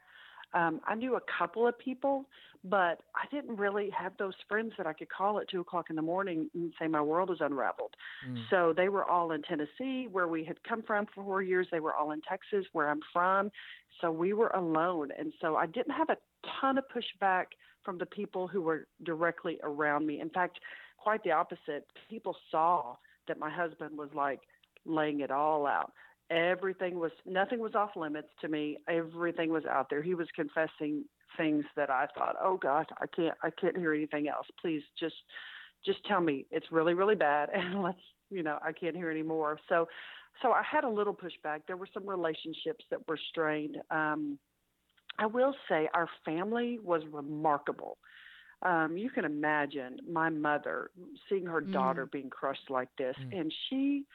Um, 0.55 0.81
I 0.87 0.95
knew 0.95 1.15
a 1.17 1.21
couple 1.21 1.67
of 1.67 1.77
people, 1.79 2.25
but 2.65 3.03
I 3.15 3.27
didn't 3.27 3.57
really 3.57 3.91
have 3.91 4.17
those 4.17 4.35
friends 4.49 4.75
that 4.79 4.87
I 4.87 4.95
could 4.95 5.11
call 5.11 5.39
at 5.41 5.49
two 5.49 5.61
o'clock 5.61 5.91
in 5.91 5.97
the 5.97 6.01
morning 6.03 6.49
and 6.55 6.73
say 6.79 6.89
my 6.89 7.03
world 7.03 7.31
is 7.31 7.41
unraveled. 7.43 7.95
Mm. 8.27 8.49
So 8.49 8.73
they 8.73 8.89
were 8.89 9.05
all 9.05 9.33
in 9.33 9.43
Tennessee, 9.43 10.07
where 10.07 10.27
we 10.27 10.45
had 10.45 10.63
come 10.63 10.83
from 10.83 11.05
for 11.07 11.23
four 11.23 11.43
years. 11.43 11.69
They 11.71 11.81
were 11.81 11.95
all 11.95 12.13
in 12.13 12.23
Texas, 12.23 12.65
where 12.73 12.89
I'm 12.89 13.03
from. 13.13 13.53
So 14.01 14.11
we 14.11 14.33
were 14.33 14.49
alone. 14.49 15.11
And 15.19 15.35
so 15.41 15.57
I 15.57 15.67
didn't 15.67 15.93
have 15.93 16.09
a 16.09 16.17
ton 16.61 16.79
of 16.79 16.89
pushback 16.89 17.49
from 17.85 17.99
the 17.99 18.07
people 18.07 18.47
who 18.47 18.63
were 18.63 18.87
directly 19.05 19.59
around 19.63 20.07
me. 20.07 20.21
In 20.21 20.31
fact, 20.31 20.59
quite 20.99 21.23
the 21.25 21.33
opposite. 21.33 21.87
People 22.11 22.37
saw 22.51 22.97
that 23.29 23.39
my 23.39 23.51
husband 23.51 23.97
was 23.97 24.11
like 24.15 24.41
laying 24.85 25.21
it 25.21 25.31
all 25.31 25.67
out. 25.67 25.93
Everything 26.31 26.99
was, 26.99 27.13
nothing 27.25 27.59
was 27.59 27.75
off 27.75 27.91
limits 27.97 28.29
to 28.41 28.49
me. 28.49 28.77
Everything 28.89 29.51
was 29.51 29.65
out 29.65 29.89
there. 29.89 30.03
He 30.03 30.15
was 30.15 30.29
confessing 30.37 31.05
things 31.37 31.65
that 31.77 31.91
I 31.91 32.07
thought, 32.17 32.37
oh 32.43 32.59
gosh, 32.59 32.87
I 33.01 33.07
can't, 33.07 33.35
I 33.43 33.51
can't 33.51 33.77
hear 33.77 33.95
anything 33.95 34.29
else. 34.29 34.47
Please 34.61 34.83
just, 34.99 35.15
just 35.85 36.05
tell 36.07 36.21
me 36.21 36.47
it's 36.51 36.67
really, 36.71 36.95
really 36.95 37.15
bad, 37.15 37.49
and 37.55 37.83
let's, 37.83 37.99
you 38.31 38.43
know, 38.43 38.59
I 38.63 38.73
can't 38.73 38.97
hear 38.97 39.11
anymore. 39.11 39.59
So, 39.69 39.89
so 40.43 40.53
I 40.53 40.63
had 40.71 40.85
a 40.85 40.89
little 40.89 41.15
pushback. 41.15 41.61
There 41.67 41.77
were 41.77 41.89
some 41.93 42.09
relationships 42.09 42.85
that 42.91 43.07
were 43.09 43.19
strained. 43.31 43.79
Um, 43.91 44.39
I 45.19 45.27
will 45.27 45.55
say 45.69 45.89
our 45.95 46.09
family 46.25 46.79
was 46.83 47.03
remarkable. 47.13 47.99
Um, 48.63 48.97
you 48.97 49.11
can 49.11 49.25
imagine 49.25 49.99
my 50.11 50.29
mother 50.31 50.91
seeing 51.29 51.47
her 51.47 51.61
daughter 51.61 52.07
being 52.07 52.31
crushed 52.31 52.71
like 52.71 52.89
this, 52.97 53.17
Mm. 53.17 53.41
and 53.41 53.55
she 53.69 54.07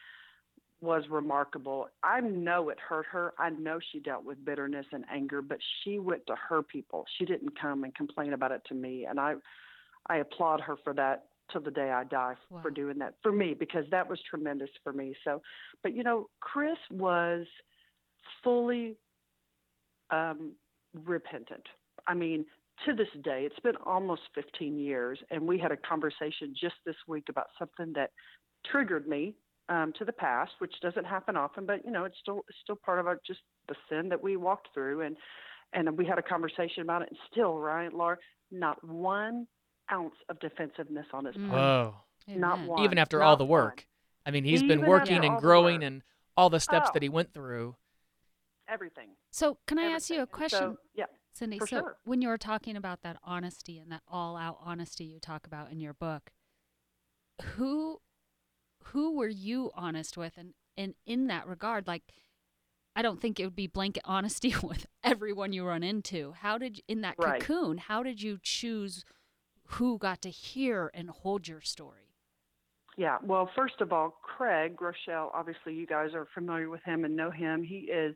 was 0.81 1.07
remarkable. 1.09 1.87
I 2.03 2.19
know 2.19 2.69
it 2.69 2.79
hurt 2.79 3.05
her. 3.07 3.33
I 3.37 3.49
know 3.51 3.79
she 3.79 3.99
dealt 3.99 4.25
with 4.25 4.43
bitterness 4.43 4.85
and 4.91 5.05
anger, 5.09 5.41
but 5.41 5.59
she 5.81 5.97
went 5.99 6.25
to 6.27 6.35
her 6.35 6.61
people. 6.61 7.05
She 7.17 7.25
didn't 7.25 7.57
come 7.59 7.85
and 7.85 7.95
complain 7.95 8.33
about 8.33 8.51
it 8.51 8.63
to 8.65 8.73
me, 8.73 9.05
and 9.05 9.19
I 9.19 9.35
I 10.07 10.17
applaud 10.17 10.59
her 10.61 10.75
for 10.83 10.93
that 10.95 11.29
till 11.49 11.61
the 11.61 11.71
day 11.71 11.91
I 11.91 12.03
die 12.03 12.35
Wow. 12.49 12.61
for 12.61 12.69
doing 12.71 12.97
that 12.99 13.15
for 13.21 13.31
me 13.31 13.53
because 13.53 13.89
that 13.91 14.07
was 14.09 14.21
tremendous 14.23 14.69
for 14.83 14.91
me. 14.91 15.15
So, 15.23 15.41
but 15.81 15.93
you 15.93 16.03
know, 16.03 16.29
Chris 16.41 16.77
was 16.91 17.47
fully 18.43 18.97
um, 20.09 20.53
repentant. 21.05 21.65
I 22.07 22.13
mean, 22.13 22.45
to 22.85 22.93
this 22.93 23.07
day, 23.23 23.43
it's 23.45 23.59
been 23.59 23.75
almost 23.85 24.21
15 24.35 24.77
years, 24.77 25.19
and 25.31 25.47
we 25.47 25.57
had 25.59 25.71
a 25.71 25.77
conversation 25.77 26.53
just 26.59 26.75
this 26.85 26.95
week 27.07 27.25
about 27.29 27.47
something 27.57 27.93
that 27.93 28.11
triggered 28.71 29.07
me 29.07 29.35
um, 29.69 29.93
to 29.97 30.05
the 30.05 30.11
past, 30.11 30.51
which 30.59 30.73
doesn't 30.81 31.05
happen 31.05 31.37
often, 31.37 31.65
but 31.65 31.85
you 31.85 31.91
know, 31.91 32.03
it's 32.05 32.17
still 32.21 32.41
it's 32.49 32.57
still 32.63 32.75
part 32.75 32.99
of 32.99 33.07
our, 33.07 33.19
just 33.25 33.39
the 33.69 33.75
sin 33.89 34.09
that 34.09 34.21
we 34.21 34.35
walked 34.35 34.69
through, 34.73 35.01
and 35.01 35.15
and 35.73 35.97
we 35.97 36.05
had 36.05 36.17
a 36.17 36.21
conversation 36.21 36.81
about 36.83 37.01
it. 37.03 37.09
And 37.09 37.17
still, 37.31 37.57
right, 37.57 37.91
Laura, 37.93 38.17
not 38.51 38.83
one 38.83 39.47
ounce 39.91 40.15
of 40.29 40.39
defensiveness 40.39 41.05
on 41.13 41.25
his 41.25 41.35
part. 41.35 41.49
Whoa. 41.49 41.95
Not 42.27 42.55
Amen. 42.55 42.67
one. 42.67 42.83
Even 42.83 42.97
after 42.97 43.19
not 43.19 43.25
all 43.27 43.37
the 43.37 43.45
one. 43.45 43.63
work. 43.63 43.85
I 44.25 44.31
mean, 44.31 44.43
he's 44.45 44.63
been 44.63 44.81
working 44.85 45.23
and 45.25 45.39
growing 45.39 45.83
and 45.83 46.01
all 46.37 46.49
the 46.49 46.59
steps 46.59 46.87
Oh. 46.89 46.93
that 46.93 47.03
he 47.03 47.09
went 47.09 47.33
through. 47.33 47.75
Everything. 48.69 49.09
So, 49.31 49.57
can 49.67 49.77
I 49.79 49.85
ask 49.91 50.09
you 50.09 50.21
a 50.21 50.27
question, 50.27 50.59
So, 50.59 50.77
yeah. 50.95 51.05
Cindy? 51.33 51.59
so, 51.59 51.65
sure. 51.65 51.97
when 52.05 52.21
you 52.21 52.27
were 52.29 52.37
talking 52.37 52.75
about 52.77 53.01
that 53.01 53.17
honesty 53.23 53.79
and 53.79 53.91
that 53.91 54.01
all-out 54.07 54.57
honesty 54.61 55.03
you 55.03 55.19
talk 55.19 55.45
about 55.45 55.71
in 55.71 55.79
your 55.79 55.93
book, 55.93 56.31
who 57.55 57.99
who 58.87 59.15
were 59.17 59.27
you 59.29 59.71
honest 59.75 60.17
with, 60.17 60.33
and 60.37 60.53
and 60.77 60.95
in 61.05 61.27
that 61.27 61.47
regard, 61.47 61.87
like 61.87 62.03
I 62.95 63.01
don't 63.01 63.19
think 63.19 63.39
it 63.39 63.45
would 63.45 63.55
be 63.55 63.67
blanket 63.67 64.03
honesty 64.05 64.53
with 64.63 64.85
everyone 65.03 65.51
you 65.53 65.65
run 65.65 65.83
into. 65.83 66.33
How 66.39 66.57
did 66.57 66.79
in 66.87 67.01
that 67.01 67.15
Right. 67.17 67.41
cocoon? 67.41 67.77
How 67.79 68.03
did 68.03 68.21
you 68.21 68.39
choose 68.41 69.03
who 69.65 69.97
got 69.97 70.21
to 70.21 70.29
hear 70.29 70.91
and 70.93 71.09
hold 71.09 71.47
your 71.47 71.61
story? 71.61 71.99
Yeah, 72.95 73.17
well, 73.23 73.49
first 73.55 73.81
of 73.81 73.91
all, 73.91 74.19
Craig 74.21 74.77
Groeschel, 74.77 75.31
obviously 75.33 75.73
you 75.73 75.87
guys 75.87 76.13
are 76.13 76.27
familiar 76.31 76.69
with 76.69 76.83
him 76.83 77.05
and 77.05 77.15
know 77.15 77.31
him. 77.31 77.63
He 77.63 77.89
is 77.91 78.13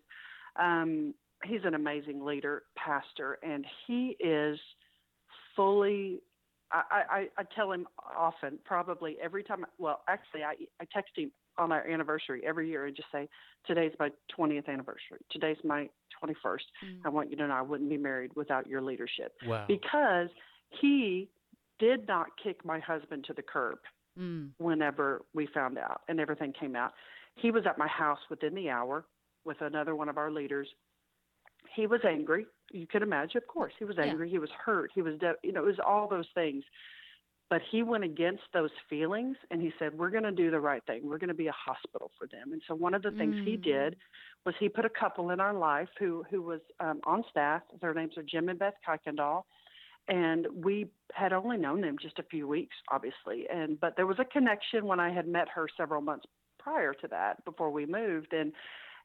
um 0.59 1.13
he's 1.43 1.61
an 1.63 1.75
amazing 1.75 2.25
leader, 2.25 2.63
pastor, 2.75 3.37
and 3.43 3.65
he 3.85 4.17
is 4.19 4.59
fully 5.55 6.21
I, 6.69 7.03
I, 7.09 7.27
I 7.37 7.43
tell 7.55 7.71
him 7.71 7.87
often, 8.17 8.59
probably 8.65 9.15
every 9.23 9.43
time 9.43 9.65
well, 9.77 10.01
actually 10.07 10.43
I 10.43 10.55
I 10.81 10.85
text 10.93 11.13
him 11.15 11.31
on 11.57 11.71
our 11.71 11.87
anniversary 11.87 12.41
every 12.45 12.69
year 12.69 12.85
and 12.85 12.95
just 12.95 13.07
say, 13.11 13.27
Today's 13.65 13.93
my 13.99 14.09
twentieth 14.35 14.67
anniversary. 14.67 15.19
Today's 15.31 15.57
my 15.63 15.89
twenty 16.19 16.35
first. 16.43 16.65
Mm. 16.85 16.99
I 17.05 17.09
want 17.09 17.29
you 17.31 17.37
to 17.37 17.47
know 17.47 17.53
I 17.53 17.61
wouldn't 17.61 17.89
be 17.89 17.97
married 17.97 18.31
without 18.35 18.67
your 18.67 18.81
leadership. 18.81 19.33
Wow. 19.45 19.65
Because 19.67 20.29
he 20.81 21.29
did 21.79 22.07
not 22.07 22.27
kick 22.43 22.65
my 22.65 22.79
husband 22.79 23.25
to 23.25 23.33
the 23.33 23.43
curb 23.43 23.79
Mm. 24.19 24.49
whenever 24.57 25.21
we 25.35 25.45
found 25.53 25.77
out 25.77 26.01
and 26.09 26.19
everything 26.19 26.51
came 26.59 26.75
out. 26.75 26.93
He 27.35 27.51
was 27.51 27.67
at 27.67 27.77
my 27.77 27.87
house 27.87 28.17
within 28.31 28.55
the 28.55 28.67
hour 28.67 29.05
with 29.47 29.61
another 29.61 29.95
one 29.95 30.09
of 30.09 30.17
our 30.17 30.29
leaders. 30.29 30.67
He 31.75 31.87
was 31.87 32.01
angry. 32.07 32.45
You 32.71 32.85
can 32.87 33.01
imagine, 33.01 33.37
of 33.37 33.47
course, 33.47 33.73
he 33.79 33.85
was 33.85 33.97
Yeah. 33.97 34.03
angry. 34.03 34.29
He 34.29 34.39
was 34.39 34.51
hurt. 34.51 34.91
He 34.93 35.01
was, 35.01 35.17
de- 35.19 35.35
you 35.43 35.51
know, 35.51 35.63
it 35.63 35.67
was 35.67 35.79
all 35.79 36.07
those 36.07 36.29
things. 36.35 36.63
But 37.49 37.61
he 37.61 37.81
went 37.81 38.03
against 38.03 38.43
those 38.51 38.71
feelings 38.89 39.37
and 39.49 39.61
he 39.61 39.71
said, 39.79 39.97
"We're 39.97 40.09
going 40.09 40.23
to 40.25 40.33
do 40.33 40.51
the 40.51 40.59
right 40.59 40.83
thing. 40.83 41.07
We're 41.07 41.17
going 41.17 41.29
to 41.29 41.33
be 41.33 41.47
a 41.47 41.53
hospital 41.53 42.11
for 42.17 42.27
them." 42.27 42.51
And 42.51 42.61
so 42.67 42.75
one 42.75 42.93
of 42.93 43.01
the 43.03 43.11
things 43.11 43.35
he 43.45 43.55
Mm. 43.57 43.61
did 43.63 43.97
was 44.45 44.53
he 44.57 44.67
put 44.67 44.83
a 44.83 44.89
couple 44.89 45.31
in 45.31 45.39
our 45.39 45.53
life 45.53 45.89
who 45.97 46.23
who 46.29 46.41
was 46.41 46.59
um, 46.81 46.99
on 47.05 47.23
staff. 47.29 47.61
Their 47.79 47.93
names 47.93 48.17
are 48.17 48.23
Jim 48.23 48.49
and 48.49 48.59
Beth 48.59 48.75
Kuykendall 48.85 49.45
and 50.09 50.47
we 50.53 50.87
had 51.13 51.33
only 51.33 51.57
known 51.57 51.81
them 51.81 51.97
just 52.01 52.17
a 52.19 52.23
few 52.23 52.47
weeks 52.47 52.75
obviously 52.89 53.47
and 53.49 53.79
but 53.79 53.95
there 53.95 54.05
was 54.05 54.19
a 54.19 54.25
connection 54.25 54.85
when 54.85 54.99
i 54.99 55.09
had 55.11 55.27
met 55.27 55.49
her 55.49 55.67
several 55.75 56.01
months 56.01 56.25
prior 56.59 56.93
to 56.93 57.07
that 57.07 57.43
before 57.45 57.69
we 57.71 57.85
moved 57.85 58.31
and 58.33 58.53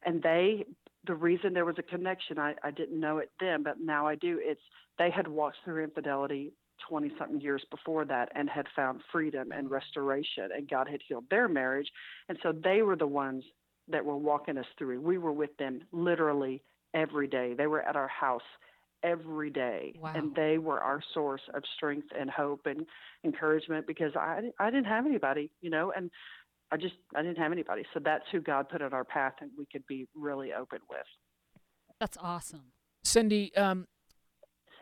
and 0.05 0.23
they 0.23 0.65
the 1.07 1.15
reason 1.15 1.53
there 1.53 1.65
was 1.65 1.77
a 1.79 1.83
connection 1.83 2.39
i 2.39 2.55
i 2.63 2.71
didn't 2.71 2.99
know 2.99 3.19
it 3.19 3.31
then 3.41 3.63
but 3.63 3.81
now 3.81 4.07
i 4.07 4.15
do 4.15 4.39
it's 4.43 4.61
they 4.99 5.11
had 5.11 5.27
walked 5.29 5.57
through 5.65 5.83
infidelity 5.83 6.53
20 6.89 7.13
something 7.19 7.41
years 7.41 7.63
before 7.71 8.05
that 8.05 8.29
and 8.35 8.49
had 8.49 8.67
found 8.75 9.01
freedom 9.13 9.53
and 9.53 9.71
restoration 9.71 10.49
and 10.57 10.69
god 10.69 10.89
had 10.89 11.01
healed 11.07 11.25
their 11.31 11.49
marriage 11.49 11.89
and 12.29 12.39
so 12.43 12.53
they 12.65 12.83
were 12.83 12.97
the 12.97 13.07
ones 13.07 13.45
that 13.89 14.05
were 14.05 14.17
walking 14.17 14.59
us 14.59 14.67
through 14.79 15.01
we 15.01 15.19
were 15.19 15.33
with 15.33 15.57
them 15.59 15.81
literally 15.93 16.63
every 16.95 17.27
day 17.27 17.55
they 17.57 17.67
were 17.67 17.83
at 17.83 17.97
our 17.97 18.09
house 18.09 18.43
every 19.03 19.51
day 19.51 19.95
Wow. 20.01 20.13
and 20.15 20.35
they 20.35 20.59
were 20.59 20.81
our 20.81 21.01
source 21.13 21.43
of 21.55 21.63
strength 21.77 22.09
and 22.19 22.31
hope 22.31 22.67
and 22.67 22.87
encouragement 23.25 23.87
because 23.87 24.13
I 24.17 24.51
I 24.59 24.71
didn't 24.71 24.87
have 24.87 25.07
anybody, 25.07 25.51
you 25.61 25.71
know, 25.71 25.93
and 25.95 26.11
I 26.73 26.77
just 26.79 26.95
I 27.15 27.23
didn't 27.23 27.39
have 27.39 27.53
anybody. 27.53 27.85
So 27.95 28.01
that's 28.03 28.25
who 28.33 28.41
God 28.41 28.69
put 28.71 28.81
on 28.83 28.93
our 28.93 29.05
path 29.05 29.35
and 29.41 29.51
we 29.59 29.67
could 29.71 29.87
be 29.87 30.07
really 30.15 30.53
open 30.53 30.79
with. 30.91 31.01
That's 32.01 32.17
awesome. 32.21 32.73
Cindy, 33.05 33.55
um, 33.57 33.87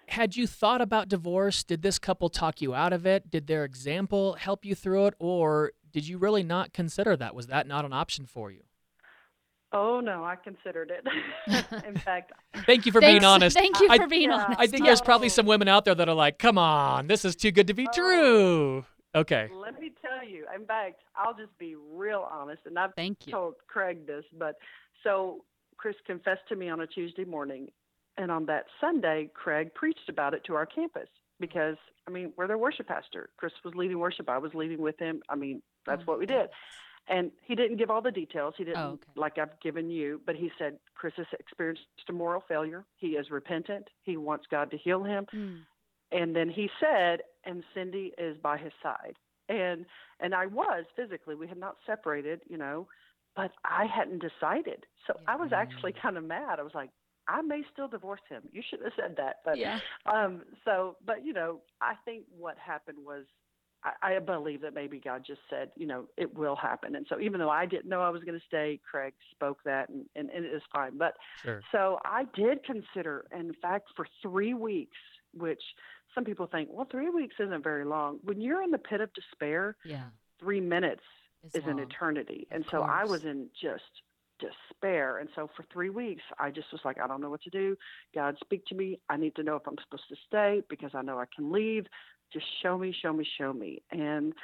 had 0.07 0.37
you 0.37 0.47
thought 0.47 0.81
about 0.81 1.09
divorce? 1.09 1.65
Did 1.65 1.83
this 1.83 1.99
couple 1.99 2.29
talk 2.29 2.61
you 2.63 2.75
out 2.75 2.93
of 2.93 3.07
it? 3.07 3.31
Did 3.31 3.47
their 3.47 3.65
example 3.65 4.35
help 4.35 4.65
you 4.65 4.75
through 4.75 5.07
it? 5.07 5.15
Or 5.19 5.73
did 5.93 6.07
you 6.07 6.17
really 6.19 6.43
not 6.45 6.73
consider 6.73 7.17
that? 7.17 7.35
Was 7.35 7.49
that 7.49 7.67
not 7.67 7.85
an 7.85 7.93
option 7.93 8.25
for 8.27 8.51
you? 8.51 8.63
Oh 9.73 10.01
no, 10.01 10.25
I 10.25 10.35
considered 10.37 10.91
it. 10.91 11.07
In 11.87 11.97
fact, 11.97 12.33
Thank 12.67 12.87
you 12.87 12.93
for 12.93 13.01
Thanks- 13.01 13.21
being 13.21 13.25
honest. 13.25 13.57
Thank 13.57 13.79
you 13.81 13.89
I- 13.89 13.99
for 13.99 14.07
being 14.09 14.31
Yeah. 14.31 14.45
honest. 14.45 14.61
I 14.61 14.67
think 14.67 14.85
there's 14.85 15.01
probably 15.01 15.29
some 15.29 15.47
women 15.47 15.69
out 15.69 15.85
there 15.85 15.95
that 15.95 16.09
are 16.09 16.15
like, 16.15 16.39
come 16.39 16.59
on, 16.59 17.07
this 17.07 17.25
is 17.25 17.37
too 17.37 17.53
good 17.53 17.67
to 17.69 17.75
be 17.75 17.87
Oh. 17.89 17.93
true. 17.95 18.85
Okay. 19.15 19.49
let 19.53 19.81
me 19.81 19.93
tell 20.01 20.27
you. 20.29 20.47
In 20.55 20.65
fact, 20.67 21.03
I'll 21.17 21.35
just 21.35 21.57
be 21.59 21.75
real 21.93 22.29
honest, 22.31 22.63
and 22.67 22.79
I've 22.79 22.95
Thank 22.95 23.27
you. 23.27 23.33
told 23.33 23.55
Craig 23.67 24.07
this, 24.07 24.25
but 24.39 24.57
so 25.03 25.45
Chris 25.77 25.97
confessed 26.07 26.43
to 26.49 26.57
me 26.57 26.69
on 26.69 26.81
a 26.81 26.87
Tuesday 26.87 27.25
morning, 27.25 27.69
and 28.17 28.31
on 28.31 28.47
that 28.47 28.67
Sunday, 28.81 29.31
Craig 29.35 29.75
preached 29.75 30.09
about 30.09 30.35
it 30.35 30.45
to 30.45 30.55
our 30.55 30.67
campus 30.67 31.09
because 31.41 31.77
I 32.07 32.11
mean 32.11 32.33
we're 32.37 32.47
their 32.47 32.59
worship 32.59 32.87
pastor. 32.87 33.31
Chris 33.37 33.53
was 33.65 33.75
leading 33.75 33.99
worship. 33.99 34.29
I 34.29 34.39
was 34.39 34.53
leading 34.55 34.81
with 34.81 34.99
him. 34.99 35.23
I 35.29 35.35
mean 35.37 35.63
that's 35.87 36.03
Oh, 36.03 36.11
what 36.13 36.19
we 36.19 36.27
did. 36.27 36.51
And 37.09 37.33
he 37.43 37.55
didn't 37.55 37.79
give 37.79 37.91
all 37.91 38.03
the 38.03 38.11
details. 38.13 38.55
He 38.59 38.65
didn't 38.65 38.79
Oh, 38.79 38.89
okay. 38.91 39.11
like 39.17 39.39
I've 39.39 39.59
given 39.61 39.91
you, 39.91 40.21
but 40.27 40.37
he 40.37 40.53
said 40.59 40.79
Chris 40.95 41.15
has 41.17 41.27
experienced 41.41 41.83
a 42.09 42.13
moral 42.13 42.43
failure. 42.47 42.85
He 42.97 43.09
is 43.17 43.31
repentant. 43.31 43.89
He 44.03 44.17
wants 44.19 44.45
God 44.51 44.71
to 44.71 44.77
heal 44.77 45.03
him 45.03 45.27
Mm. 45.35 45.61
And 46.13 46.35
then 46.35 46.49
he 46.49 46.69
said 46.81 47.21
and 47.45 47.63
cindy 47.75 48.13
is 48.19 48.37
by 48.43 48.57
his 48.57 48.73
side 48.83 49.15
and 49.49 49.85
and 50.21 50.35
i 50.35 50.47
was 50.47 50.85
physically 50.97 51.35
we 51.35 51.47
had 51.47 51.59
not 51.59 51.77
separated 51.87 52.41
you 52.49 52.57
know 52.57 52.87
but 53.37 53.53
i 53.65 53.87
hadn't 53.87 54.21
decided 54.21 54.87
so 55.07 55.15
i 55.27 55.37
was 55.37 55.51
actually 55.55 55.93
kind 56.01 56.17
of 56.17 56.25
mad 56.25 56.59
i 56.59 56.63
was 56.63 56.75
like 56.75 56.91
i 57.29 57.41
may 57.43 57.63
still 57.73 57.89
divorce 57.89 58.21
him 58.29 58.43
you 58.53 58.63
should 58.69 58.81
have 58.83 58.93
said 58.97 59.15
that 59.17 59.37
but 59.45 59.59
Yeah. 59.59 59.79
um 60.13 60.43
so 60.65 60.97
but 61.05 61.25
you 61.25 61.33
know 61.33 61.61
i 61.81 61.95
think 62.05 62.25
what 62.37 62.57
happened 62.59 62.99
was 63.05 63.25
I, 63.83 64.17
I 64.17 64.19
believe 64.19 64.61
that 64.63 64.75
maybe 64.75 64.99
God 64.99 65.25
just 65.27 65.41
said, 65.49 65.71
you 65.77 65.87
know, 65.87 66.07
it 66.17 66.35
will 66.37 66.57
happen. 66.57 66.97
And 66.97 67.07
so 67.09 67.19
even 67.21 67.41
though 67.41 67.51
I 67.51 67.67
didn't 67.67 67.89
know 67.89 68.03
I 68.03 68.11
was 68.11 68.23
going 68.25 68.39
to 68.39 68.47
stay, 68.47 68.79
Craig 68.89 69.15
spoke 69.31 69.59
that 69.65 69.89
and, 69.89 70.05
and, 70.17 70.29
and 70.31 70.45
it 70.45 70.53
is 70.53 70.63
fine. 70.73 70.99
But 70.99 71.15
Sure. 71.43 71.63
so 71.73 71.99
I 72.05 72.25
did 72.35 72.65
consider, 72.65 73.25
and 73.31 73.49
in 73.49 73.55
fact, 73.63 73.89
for 73.97 74.07
three 74.23 74.55
weeks, 74.55 74.97
which 75.35 75.63
some 76.15 76.25
people 76.25 76.47
think, 76.47 76.69
well, 76.73 76.87
three 76.91 77.09
weeks 77.09 77.37
isn't 77.39 77.63
very 77.63 77.85
long. 77.85 78.19
When 78.23 78.41
you're 78.41 78.63
in 78.63 78.71
the 78.71 78.79
pit 78.79 79.01
of 79.01 79.13
despair, 79.13 79.77
Yeah. 79.85 80.11
three 80.39 80.61
minutes 80.61 81.03
It's 81.43 81.55
is 81.57 81.67
an 81.67 81.79
eternity. 81.79 82.47
Of 82.51 82.57
And 82.57 82.65
so 82.71 82.83
I 82.83 83.05
was 83.05 83.25
in 83.25 83.49
just 83.61 84.03
despair. 84.39 85.19
And 85.19 85.29
so 85.35 85.49
for 85.57 85.63
three 85.73 85.91
weeks, 85.91 86.23
I 86.39 86.51
just 86.51 86.73
was 86.73 86.81
like, 86.85 86.99
I 86.99 87.07
don't 87.07 87.21
know 87.21 87.31
what 87.31 87.43
to 87.43 87.51
do. 87.51 87.77
God, 88.15 88.37
speak 88.41 88.67
to 88.67 88.75
me. 88.75 88.99
I 89.09 89.17
need 89.17 89.35
to 89.37 89.43
know 89.43 89.57
if 89.57 89.67
I'm 89.67 89.77
supposed 89.85 90.09
to 90.09 90.17
stay 90.27 90.63
because 90.69 90.95
I 90.95 91.03
know 91.03 91.19
I 91.19 91.27
can 91.35 91.53
leave. 91.53 91.87
Just 92.33 92.47
show 92.63 92.79
me, 92.79 92.93
show 92.93 93.13
me, 93.13 93.27
show 93.39 93.53
me. 93.53 93.83
And 93.91 94.35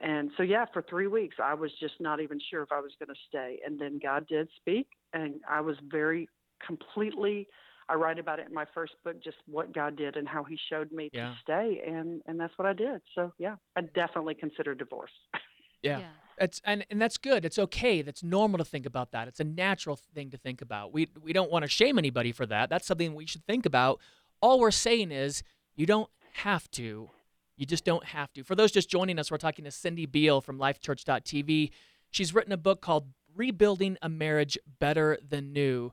and 0.00 0.32
so 0.36 0.42
yeah, 0.42 0.64
for 0.72 0.82
three 0.82 1.06
weeks, 1.06 1.36
I 1.42 1.54
was 1.54 1.70
just 1.78 2.00
not 2.00 2.20
even 2.20 2.40
sure 2.50 2.62
if 2.62 2.72
I 2.72 2.80
was 2.80 2.92
going 2.98 3.14
to 3.14 3.20
stay. 3.28 3.60
And 3.64 3.78
then 3.78 4.00
God 4.02 4.26
did 4.26 4.48
speak, 4.56 4.88
and 5.12 5.40
I 5.48 5.60
was 5.60 5.76
very 5.88 6.28
completely. 6.66 7.46
I 7.88 7.94
write 7.94 8.18
about 8.18 8.38
it 8.38 8.46
in 8.48 8.54
my 8.54 8.64
first 8.74 8.94
book, 9.04 9.22
just 9.22 9.36
what 9.46 9.72
God 9.74 9.96
did 9.96 10.16
and 10.16 10.26
how 10.28 10.44
He 10.44 10.58
showed 10.70 10.90
me 10.92 11.10
Yeah. 11.12 11.30
to 11.30 11.36
stay, 11.42 11.82
and 11.86 12.22
and 12.26 12.38
that's 12.40 12.56
what 12.56 12.66
I 12.66 12.72
did. 12.72 13.00
So 13.14 13.32
yeah, 13.38 13.56
I 13.76 13.82
definitely 13.82 14.34
consider 14.34 14.74
divorce. 14.74 15.12
Yeah. 15.82 15.98
Yeah. 15.98 16.08
It's 16.38 16.62
and, 16.64 16.86
and 16.90 16.98
that's 17.02 17.18
good. 17.18 17.44
It's 17.44 17.58
okay. 17.58 18.00
That's 18.00 18.22
normal 18.22 18.56
to 18.56 18.64
think 18.64 18.86
about 18.86 19.10
that. 19.12 19.28
It's 19.28 19.38
a 19.38 19.44
natural 19.44 19.96
thing 20.14 20.30
to 20.30 20.38
think 20.38 20.62
about. 20.62 20.94
We 20.94 21.08
we 21.22 21.34
don't 21.34 21.50
want 21.50 21.62
to 21.64 21.68
shame 21.68 21.98
anybody 21.98 22.32
for 22.32 22.46
that. 22.46 22.70
That's 22.70 22.86
something 22.86 23.14
we 23.14 23.26
should 23.26 23.44
think 23.44 23.66
about. 23.66 24.00
All 24.40 24.58
we're 24.60 24.70
saying 24.70 25.12
is 25.12 25.42
you 25.76 25.84
don't 25.84 26.08
have 26.32 26.70
to. 26.70 27.10
You 27.58 27.66
just 27.66 27.84
don't 27.84 28.02
have 28.06 28.32
to. 28.32 28.42
For 28.44 28.54
those 28.54 28.72
just 28.72 28.88
joining 28.88 29.18
us, 29.18 29.30
we're 29.30 29.36
talking 29.36 29.66
to 29.66 29.70
Cindy 29.70 30.06
Beall 30.06 30.40
from 30.40 30.58
lifechurch.tv. 30.58 31.70
She's 32.10 32.34
written 32.34 32.52
a 32.52 32.56
book 32.56 32.80
called 32.80 33.08
Rebuilding 33.36 33.98
a 34.00 34.08
Marriage 34.08 34.56
Better 34.80 35.18
Than 35.28 35.52
New. 35.52 35.92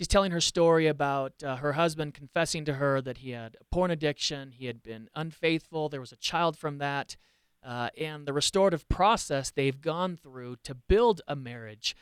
She's 0.00 0.08
telling 0.08 0.32
her 0.32 0.40
story 0.40 0.86
about 0.86 1.44
uh, 1.44 1.56
her 1.56 1.74
husband 1.74 2.14
confessing 2.14 2.64
to 2.64 2.72
her 2.72 3.02
that 3.02 3.18
he 3.18 3.32
had 3.32 3.58
a 3.60 3.64
porn 3.64 3.90
addiction, 3.90 4.52
he 4.52 4.64
had 4.64 4.82
been 4.82 5.10
unfaithful, 5.14 5.90
there 5.90 6.00
was 6.00 6.10
a 6.10 6.16
child 6.16 6.56
from 6.56 6.78
that 6.78 7.18
uh, 7.62 7.90
and 7.98 8.24
the 8.24 8.32
restorative 8.32 8.88
process 8.88 9.50
they've 9.50 9.82
gone 9.82 10.16
through 10.16 10.56
to 10.64 10.74
build 10.74 11.20
a 11.28 11.36
marriage 11.36 11.94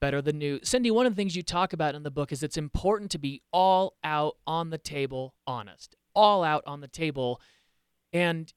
better 0.00 0.20
than 0.20 0.36
new. 0.36 0.60
Cindy, 0.62 0.90
one 0.90 1.06
of 1.06 1.12
the 1.12 1.16
things 1.16 1.34
you 1.34 1.42
talk 1.42 1.72
about 1.72 1.94
in 1.94 2.02
the 2.02 2.10
book 2.10 2.30
is 2.30 2.42
it's 2.42 2.58
important 2.58 3.10
to 3.12 3.18
be 3.18 3.40
all 3.54 3.94
out 4.04 4.36
on 4.46 4.68
the 4.68 4.76
table, 4.76 5.32
honest, 5.46 5.96
all 6.14 6.44
out 6.44 6.62
on 6.66 6.82
the 6.82 6.88
table. 6.88 7.40
And, 8.12 8.52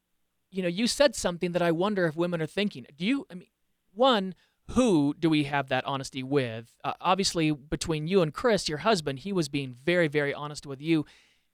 you 0.51 0.62
know, 0.62 0.68
you 0.68 0.88
said 0.88 1.15
something 1.15 1.53
that 1.53 1.62
I 1.62 1.72
wonder 1.72 2.06
if 2.06 2.18
women 2.18 2.41
are 2.41 2.48
thinking. 2.48 2.86
Do 2.98 3.06
you, 3.06 3.25
I 3.32 3.36
mean, 3.36 3.48
one, 3.94 4.36
who 4.71 5.15
do 5.17 5.29
we 5.29 5.45
have 5.45 5.69
that 5.69 5.85
honesty 5.85 6.23
with? 6.23 6.75
Uh, 6.83 6.93
obviously, 7.01 7.51
between 7.51 8.07
you 8.07 8.21
and 8.21 8.33
Chris, 8.33 8.69
your 8.69 8.79
husband, 8.79 9.19
he 9.19 9.33
was 9.33 9.49
being 9.49 9.73
very, 9.73 10.07
very 10.07 10.33
honest 10.33 10.65
with 10.65 10.81
you. 10.81 11.05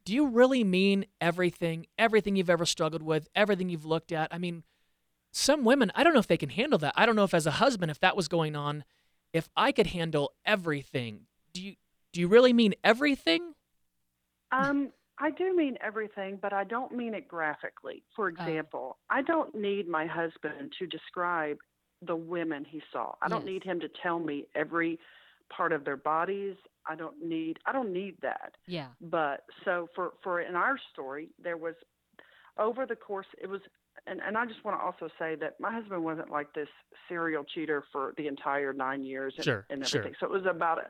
Do 0.03 0.13
you 0.13 0.27
really 0.27 0.63
mean 0.63 1.05
everything, 1.19 1.87
everything 1.97 2.35
you've 2.35 2.49
ever 2.49 2.65
struggled 2.65 3.01
with, 3.01 3.27
everything 3.35 3.69
you've 3.69 3.85
looked 3.85 4.11
at? 4.11 4.33
I 4.33 4.37
mean, 4.37 4.63
some 5.31 5.63
women, 5.63 5.91
I 5.95 6.03
don't 6.03 6.13
know 6.13 6.19
if 6.19 6.27
they 6.27 6.37
can 6.37 6.49
handle 6.49 6.77
that. 6.79 6.93
I 6.95 7.05
don't 7.05 7.15
know 7.15 7.23
if 7.23 7.33
as 7.33 7.47
a 7.47 7.51
husband, 7.51 7.89
if 7.89 7.99
that 7.99 8.15
was 8.15 8.27
going 8.27 8.55
on, 8.55 8.83
if 9.33 9.49
I 9.55 9.71
could 9.71 9.87
handle 9.87 10.33
everything. 10.45 11.21
Do 11.53 11.61
you 11.61 11.75
do 12.13 12.21
you 12.21 12.27
really 12.29 12.53
mean 12.53 12.73
everything? 12.83 13.53
Um, 14.53 14.91
I 15.19 15.31
do 15.31 15.53
mean 15.53 15.77
everything, 15.81 16.39
but 16.41 16.53
I 16.53 16.63
don't 16.63 16.93
mean 16.93 17.13
it 17.13 17.27
graphically. 17.27 18.03
For 18.15 18.29
example, 18.29 18.97
I 19.09 19.21
don't 19.21 19.53
need 19.53 19.89
my 19.89 20.05
husband 20.05 20.71
to 20.79 20.87
describe 20.87 21.57
the 22.01 22.15
women 22.15 22.65
he 22.65 22.81
saw. 22.91 23.15
I 23.21 23.27
don't 23.29 23.45
need 23.45 23.63
him 23.63 23.79
to 23.79 23.87
tell 24.01 24.19
me 24.19 24.45
every 24.55 24.99
part 25.55 25.71
of 25.71 25.85
their 25.85 25.97
bodies. 25.97 26.55
I 26.87 26.95
don't 26.95 27.23
need 27.23 27.57
I 27.65 27.71
don't 27.71 27.91
need 27.93 28.15
that. 28.21 28.55
Yeah. 28.67 28.89
But 29.01 29.45
so 29.63 29.87
for 29.95 30.13
for 30.23 30.41
in 30.41 30.55
our 30.55 30.77
story, 30.91 31.29
there 31.41 31.57
was 31.57 31.75
over 32.57 32.85
the 32.85 32.95
course 32.95 33.27
it 33.41 33.47
was 33.49 33.61
and, 34.07 34.21
and 34.21 34.37
I 34.37 34.45
just 34.45 34.63
want 34.63 34.77
to 34.79 34.83
also 34.83 35.09
say 35.17 35.35
that 35.35 35.59
my 35.59 35.73
husband 35.73 36.03
wasn't 36.03 36.29
like 36.29 36.53
this 36.53 36.67
serial 37.09 37.43
cheater 37.43 37.83
for 37.91 38.13
the 38.17 38.27
entire 38.27 38.73
nine 38.73 39.03
years 39.03 39.33
and, 39.37 39.45
Sure, 39.45 39.65
and 39.69 39.87
sure. 39.87 40.01
everything. 40.01 40.15
So 40.19 40.25
it 40.27 40.31
was 40.31 40.45
about 40.47 40.79
a, 40.79 40.89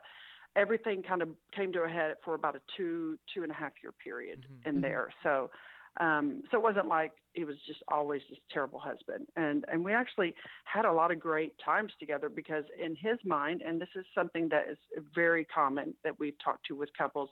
everything 0.58 1.02
kind 1.02 1.22
of 1.22 1.28
came 1.54 1.72
to 1.72 1.82
a 1.82 1.88
head 1.88 2.16
for 2.24 2.34
about 2.34 2.56
a 2.56 2.60
two 2.76 3.16
two 3.32 3.42
and 3.42 3.50
a 3.50 3.54
half 3.54 3.72
year 3.82 3.92
period 3.92 4.46
Mhm. 4.50 4.68
in 4.68 4.76
Mhm. 4.78 4.82
there. 4.82 5.08
So 5.22 5.50
um, 6.00 6.42
so 6.50 6.58
it 6.58 6.62
wasn't 6.62 6.88
like 6.88 7.12
he 7.32 7.44
was 7.44 7.56
just 7.66 7.82
always 7.88 8.22
this 8.30 8.38
terrible 8.50 8.78
husband. 8.78 9.26
And 9.36 9.64
and 9.70 9.84
we 9.84 9.92
actually 9.92 10.34
had 10.64 10.84
a 10.84 10.92
lot 10.92 11.10
of 11.10 11.20
great 11.20 11.52
times 11.64 11.92
together 11.98 12.28
because 12.28 12.64
in 12.82 12.96
his 12.96 13.18
mind, 13.24 13.62
and 13.66 13.80
this 13.80 13.88
is 13.96 14.04
something 14.14 14.48
that 14.50 14.64
is 14.70 14.78
very 15.14 15.44
common 15.44 15.94
that 16.04 16.18
we've 16.18 16.36
talked 16.44 16.66
to 16.66 16.74
with 16.74 16.90
couples, 16.96 17.30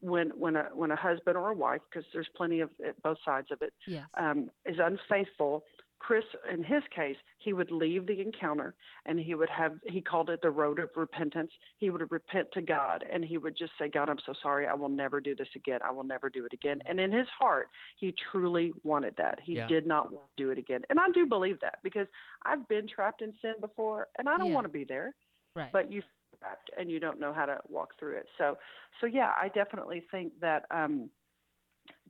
when 0.00 0.30
when 0.30 0.56
a 0.56 0.68
when 0.74 0.90
a 0.90 0.96
husband 0.96 1.36
or 1.36 1.50
a 1.50 1.54
wife, 1.54 1.80
because 1.90 2.06
there's 2.12 2.28
plenty 2.36 2.60
of 2.60 2.70
it, 2.78 2.96
both 3.02 3.18
sides 3.24 3.48
of 3.50 3.60
it, 3.62 3.72
Yes. 3.86 4.06
um, 4.18 4.50
is 4.64 4.76
unfaithful, 4.82 5.64
Chris, 6.00 6.24
in 6.52 6.64
his 6.64 6.82
case, 6.94 7.16
he 7.38 7.52
would 7.52 7.70
leave 7.70 8.06
the 8.06 8.20
encounter 8.20 8.74
and 9.04 9.20
he 9.20 9.34
would 9.34 9.50
have, 9.50 9.74
he 9.84 10.00
called 10.00 10.30
it 10.30 10.40
the 10.42 10.50
road 10.50 10.78
of 10.80 10.88
repentance. 10.96 11.50
He 11.76 11.90
would 11.90 12.10
repent 12.10 12.48
to 12.54 12.62
God 12.62 13.04
and 13.12 13.22
he 13.24 13.36
would 13.38 13.56
just 13.56 13.72
say, 13.78 13.88
God, 13.88 14.08
I'm 14.08 14.18
so 14.24 14.32
sorry. 14.42 14.66
I 14.66 14.72
will 14.74 14.88
never 14.88 15.20
do 15.20 15.36
this 15.36 15.48
again. 15.54 15.80
I 15.84 15.92
will 15.92 16.02
never 16.02 16.30
do 16.30 16.44
it 16.46 16.52
again. 16.54 16.80
And 16.86 16.98
in 16.98 17.12
his 17.12 17.28
heart, 17.38 17.68
he 17.98 18.14
truly 18.32 18.72
wanted 18.82 19.14
that. 19.18 19.38
He 19.44 19.54
Yeah. 19.54 19.68
did 19.68 19.86
not 19.86 20.10
want 20.10 20.26
to 20.36 20.42
do 20.42 20.50
it 20.50 20.58
again. 20.58 20.82
And 20.88 20.98
I 20.98 21.08
do 21.10 21.26
believe 21.26 21.60
that 21.60 21.78
because 21.82 22.08
I've 22.44 22.66
been 22.66 22.88
trapped 22.88 23.20
in 23.20 23.32
sin 23.42 23.54
before 23.60 24.08
and 24.18 24.28
I 24.28 24.38
don't 24.38 24.48
Yeah. 24.48 24.54
want 24.54 24.64
to 24.64 24.72
be 24.72 24.84
there 24.84 25.14
right. 25.54 25.70
but 25.70 25.92
you 25.92 26.02
trapped 26.38 26.70
and 26.78 26.90
you 26.90 26.98
don't 26.98 27.20
know 27.20 27.34
how 27.34 27.44
to 27.44 27.60
walk 27.68 27.98
through 27.98 28.16
it. 28.16 28.26
So, 28.38 28.56
so 29.00 29.06
yeah, 29.06 29.34
I 29.36 29.48
definitely 29.48 30.00
think 30.10 30.32
that 30.40 30.64
um, 30.70 31.10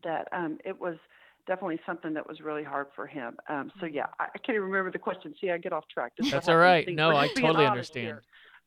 that 0.03 0.29
um, 0.33 0.59
it 0.65 0.79
was 0.79 0.97
definitely 1.51 1.81
something 1.85 2.15
that 2.15 2.29
was 2.29 2.41
really 2.41 2.63
hard 2.63 2.87
for 2.95 3.09
him. 3.09 3.37
Um, 3.49 3.73
so 3.81 3.87
yeah, 3.87 4.07
I, 4.21 4.27
I 4.35 4.39
can't 4.39 4.51
even 4.55 4.63
remember 4.63 4.93
the 4.93 5.01
question. 5.01 5.35
See, 5.41 5.51
I 5.51 5.59
get 5.59 5.73
off 5.73 5.85
track. 5.93 6.13
This 6.17 6.31
That's 6.31 6.47
all 6.49 6.57
happens. 6.57 6.97
No, 6.97 7.17
I 7.17 7.27
totally 7.27 7.67
understand. 7.67 8.21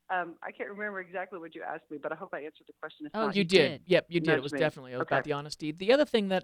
Um, 0.10 0.36
I 0.44 0.52
can't 0.52 0.70
remember 0.70 1.00
exactly 1.00 1.40
what 1.40 1.56
you 1.56 1.62
asked 1.64 1.90
me, 1.90 1.98
but 1.98 2.12
I 2.12 2.16
hope 2.16 2.34
I 2.34 2.40
answered 2.40 2.68
the 2.68 2.74
question. 2.82 3.06
If 3.06 3.14
Oh, 3.16 3.28
not, 3.28 3.36
you 3.36 3.40
you 3.40 3.46
did. 3.46 3.70
did. 3.70 3.82
Yep, 3.86 4.06
you 4.10 4.20
did. 4.20 4.34
It 4.36 4.44
was 4.44 4.52
me. 4.52 4.60
definitely 4.60 4.96
Okay. 4.96 5.02
about 5.02 5.24
the 5.24 5.32
honesty. 5.32 5.72
The 5.72 5.94
other 5.94 6.04
thing 6.04 6.28
that 6.28 6.44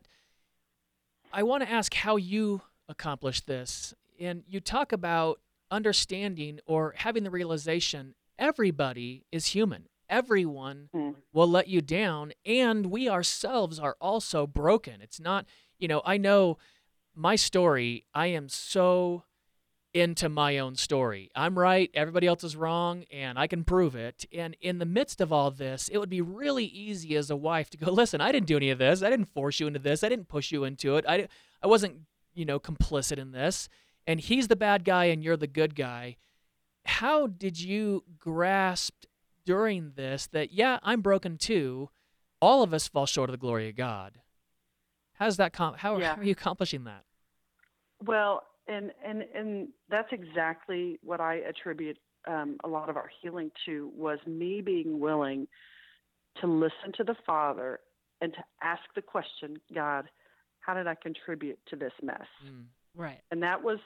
I 1.34 1.44
want 1.44 1.62
to 1.64 1.70
ask 1.70 1.94
how 1.94 2.16
you 2.16 2.62
accomplished 2.88 3.46
this, 3.46 3.94
and 4.18 4.44
you 4.48 4.62
talk 4.62 4.94
about 4.94 5.42
understanding 5.70 6.62
or 6.66 6.94
having 6.98 7.24
the 7.26 7.30
realization 7.30 8.16
everybody 8.40 9.26
is 9.30 9.48
human. 9.48 9.88
Everyone 10.10 10.90
Mm. 10.96 11.16
will 11.34 11.48
let 11.50 11.68
you 11.68 11.82
down, 11.82 12.32
and 12.46 12.86
we 12.88 13.10
ourselves 13.10 13.78
are 13.78 13.98
also 14.00 14.48
broken. 14.48 15.02
It's 15.02 15.20
not, 15.20 15.46
you 15.80 15.88
know, 15.88 16.02
I 16.06 16.18
know 16.18 16.58
my 17.16 17.36
story, 17.36 18.06
I 18.14 18.28
am 18.28 18.50
so 18.50 19.24
into 19.94 20.30
my 20.30 20.60
own 20.60 20.76
story. 20.76 21.32
I'm 21.36 21.58
right, 21.58 21.90
everybody 21.94 22.28
else 22.28 22.44
is 22.44 22.56
wrong, 22.56 23.06
and 23.12 23.40
I 23.40 23.48
can 23.48 23.64
prove 23.64 23.96
it. 23.96 24.26
And 24.32 24.56
in 24.62 24.78
the 24.78 24.86
midst 24.86 25.20
of 25.20 25.34
all 25.34 25.50
this, 25.50 25.90
it 25.90 25.98
would 25.98 26.10
be 26.10 26.22
really 26.22 26.66
easy 26.66 27.16
as 27.16 27.30
a 27.32 27.36
wife 27.36 27.70
to 27.72 27.78
go, 27.78 27.92
"Listen, 27.92 28.22
I 28.22 28.32
didn't 28.32 28.48
do 28.48 28.58
any 28.58 28.70
of 28.70 28.78
this. 28.78 29.02
I 29.02 29.10
didn't 29.10 29.34
force 29.34 29.60
you 29.60 29.68
into 29.68 29.80
this. 29.80 30.04
I 30.04 30.10
didn't 30.10 30.28
push 30.28 30.52
you 30.52 30.64
into 30.64 30.96
it. 30.98 31.06
I 31.08 31.28
I 31.62 31.68
wasn't, 31.68 32.02
you 32.36 32.46
know, 32.46 32.60
complicit 32.60 33.18
in 33.18 33.32
this." 33.32 33.68
And 34.06 34.20
he's 34.20 34.48
the 34.48 34.56
bad 34.56 34.86
guy 34.86 35.06
and 35.06 35.24
you're 35.24 35.38
the 35.38 35.48
good 35.48 35.76
guy. 35.76 36.18
How 36.86 37.28
did 37.28 37.60
you 37.60 38.04
grasp 38.18 39.06
during 39.46 39.94
this 39.96 40.28
that 40.28 40.52
yeah, 40.52 40.80
I'm 40.84 41.02
broken 41.02 41.38
too. 41.38 41.90
All 42.42 42.64
of 42.64 42.74
us 42.74 42.88
fall 42.88 43.06
short 43.06 43.30
of 43.30 43.34
the 43.34 43.38
glory 43.38 43.70
of 43.70 43.76
God. 43.76 44.22
How's 45.20 45.38
that 45.38 45.54
com- 45.54 45.76
how, 45.76 45.98
Yeah. 45.98 46.16
how 46.16 46.22
are 46.22 46.24
you 46.24 46.32
accomplishing 46.32 46.86
that? 46.86 47.04
Well, 48.04 48.44
and 48.68 48.92
and 49.04 49.24
and 49.36 49.68
that's 49.90 50.08
exactly 50.12 50.98
what 51.04 51.20
I 51.20 51.36
attribute 51.36 51.98
um, 52.28 52.58
a 52.64 52.68
lot 52.68 52.90
of 52.90 52.96
our 52.98 53.10
healing 53.22 53.52
to 53.66 53.92
was 53.96 54.20
me 54.26 54.62
being 54.62 55.00
willing 55.00 55.48
to 56.40 56.48
listen 56.48 56.94
to 56.96 57.04
the 57.04 57.16
Father 57.26 57.80
and 58.22 58.34
to 58.34 58.40
ask 58.62 58.82
the 58.96 59.02
question, 59.02 59.58
God, 59.74 60.10
how 60.60 60.74
did 60.74 60.88
I 60.88 60.96
contribute 60.96 61.60
to 61.68 61.76
this 61.76 61.94
mess? 62.02 62.28
Mm. 62.46 62.66
right. 62.96 63.22
And 63.32 63.42
that 63.44 63.62
was 63.64 63.80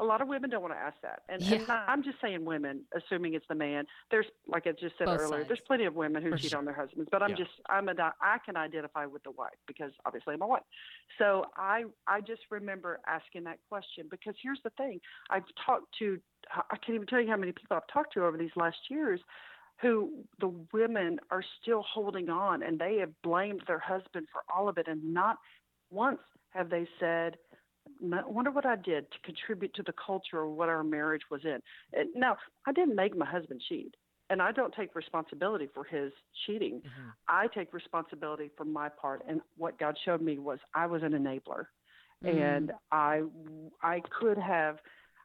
a 0.00 0.04
lot 0.04 0.20
of 0.20 0.28
women 0.28 0.50
don't 0.50 0.62
want 0.62 0.74
to 0.74 0.78
ask 0.78 0.96
that. 1.02 1.22
And, 1.28 1.42
and 1.42 1.50
Yeah. 1.60 1.66
not- 1.66 1.88
I'm 1.88 2.02
just 2.02 2.20
saying 2.20 2.44
women, 2.44 2.84
assuming 2.94 3.34
it's 3.34 3.46
the 3.48 3.54
man. 3.54 3.86
There's, 4.10 4.26
like 4.46 4.66
I 4.66 4.72
just 4.72 4.96
said 4.98 5.06
Both 5.06 5.20
earlier, 5.20 5.44
there's 5.44 5.60
plenty 5.66 5.84
of 5.84 5.94
women 5.94 6.22
who 6.22 6.30
For 6.30 6.38
cheat 6.38 6.50
sure. 6.50 6.58
on 6.58 6.64
their 6.64 6.74
husbands. 6.74 7.08
But 7.10 7.22
I'm 7.22 7.30
Yeah. 7.30 7.36
just, 7.36 7.50
I'm 7.68 7.88
a, 7.88 7.94
I 8.20 8.38
can 8.44 8.56
identify 8.56 9.06
with 9.06 9.22
the 9.22 9.30
wife 9.32 9.54
because 9.66 9.92
obviously 10.04 10.34
I'm 10.34 10.42
a 10.42 10.46
wife. 10.46 10.62
So 11.18 11.46
I, 11.56 11.84
I 12.06 12.20
just 12.20 12.42
remember 12.50 13.00
asking 13.06 13.44
that 13.44 13.58
question 13.68 14.06
because 14.10 14.34
here's 14.42 14.60
the 14.64 14.70
thing: 14.70 15.00
I've 15.30 15.44
talked 15.64 15.94
to, 16.00 16.20
I 16.52 16.76
can't 16.78 16.96
even 16.96 17.06
tell 17.06 17.20
you 17.20 17.28
how 17.28 17.36
many 17.36 17.52
people 17.52 17.76
I've 17.76 17.86
talked 17.92 18.14
to 18.14 18.24
over 18.24 18.36
these 18.36 18.54
last 18.56 18.78
years. 18.90 19.20
Who 19.82 20.24
the 20.38 20.54
women 20.72 21.18
are 21.32 21.42
still 21.60 21.82
holding 21.82 22.30
on 22.30 22.62
and 22.62 22.78
they 22.78 22.98
have 22.98 23.10
blamed 23.22 23.62
their 23.66 23.80
husband 23.80 24.28
for 24.32 24.42
all 24.54 24.68
of 24.68 24.78
it, 24.78 24.86
and 24.86 25.12
not 25.12 25.38
once 25.90 26.20
have 26.50 26.70
they 26.70 26.86
said, 27.00 27.36
I 28.12 28.26
wonder 28.26 28.50
what 28.50 28.66
I 28.66 28.76
did 28.76 29.10
to 29.12 29.18
contribute 29.24 29.72
to 29.74 29.82
the 29.82 29.94
culture 30.04 30.42
of 30.42 30.50
what 30.50 30.68
our 30.68 30.82
marriage 30.84 31.22
was 31.30 31.44
in. 31.44 31.60
And 31.92 32.08
now, 32.14 32.36
I 32.66 32.72
didn't 32.72 32.96
make 32.96 33.16
my 33.16 33.26
husband 33.26 33.62
cheat, 33.68 33.94
and 34.30 34.42
I 34.42 34.52
don't 34.52 34.74
take 34.74 34.94
responsibility 34.94 35.68
for 35.72 35.84
his 35.84 36.12
cheating. 36.44 36.80
Mhm. 36.82 37.12
I 37.28 37.46
take 37.48 37.72
responsibility 37.72 38.48
for 38.56 38.64
my 38.64 38.88
part, 38.88 39.22
and 39.26 39.40
what 39.56 39.78
God 39.78 39.96
showed 40.04 40.20
me 40.20 40.38
was 40.38 40.58
I 40.74 40.86
was 40.86 41.02
an 41.02 41.12
enabler, 41.12 41.66
Mm. 42.22 42.40
and 42.40 42.72
I 42.90 43.22
I 43.82 44.00
could 44.00 44.38
have. 44.38 44.80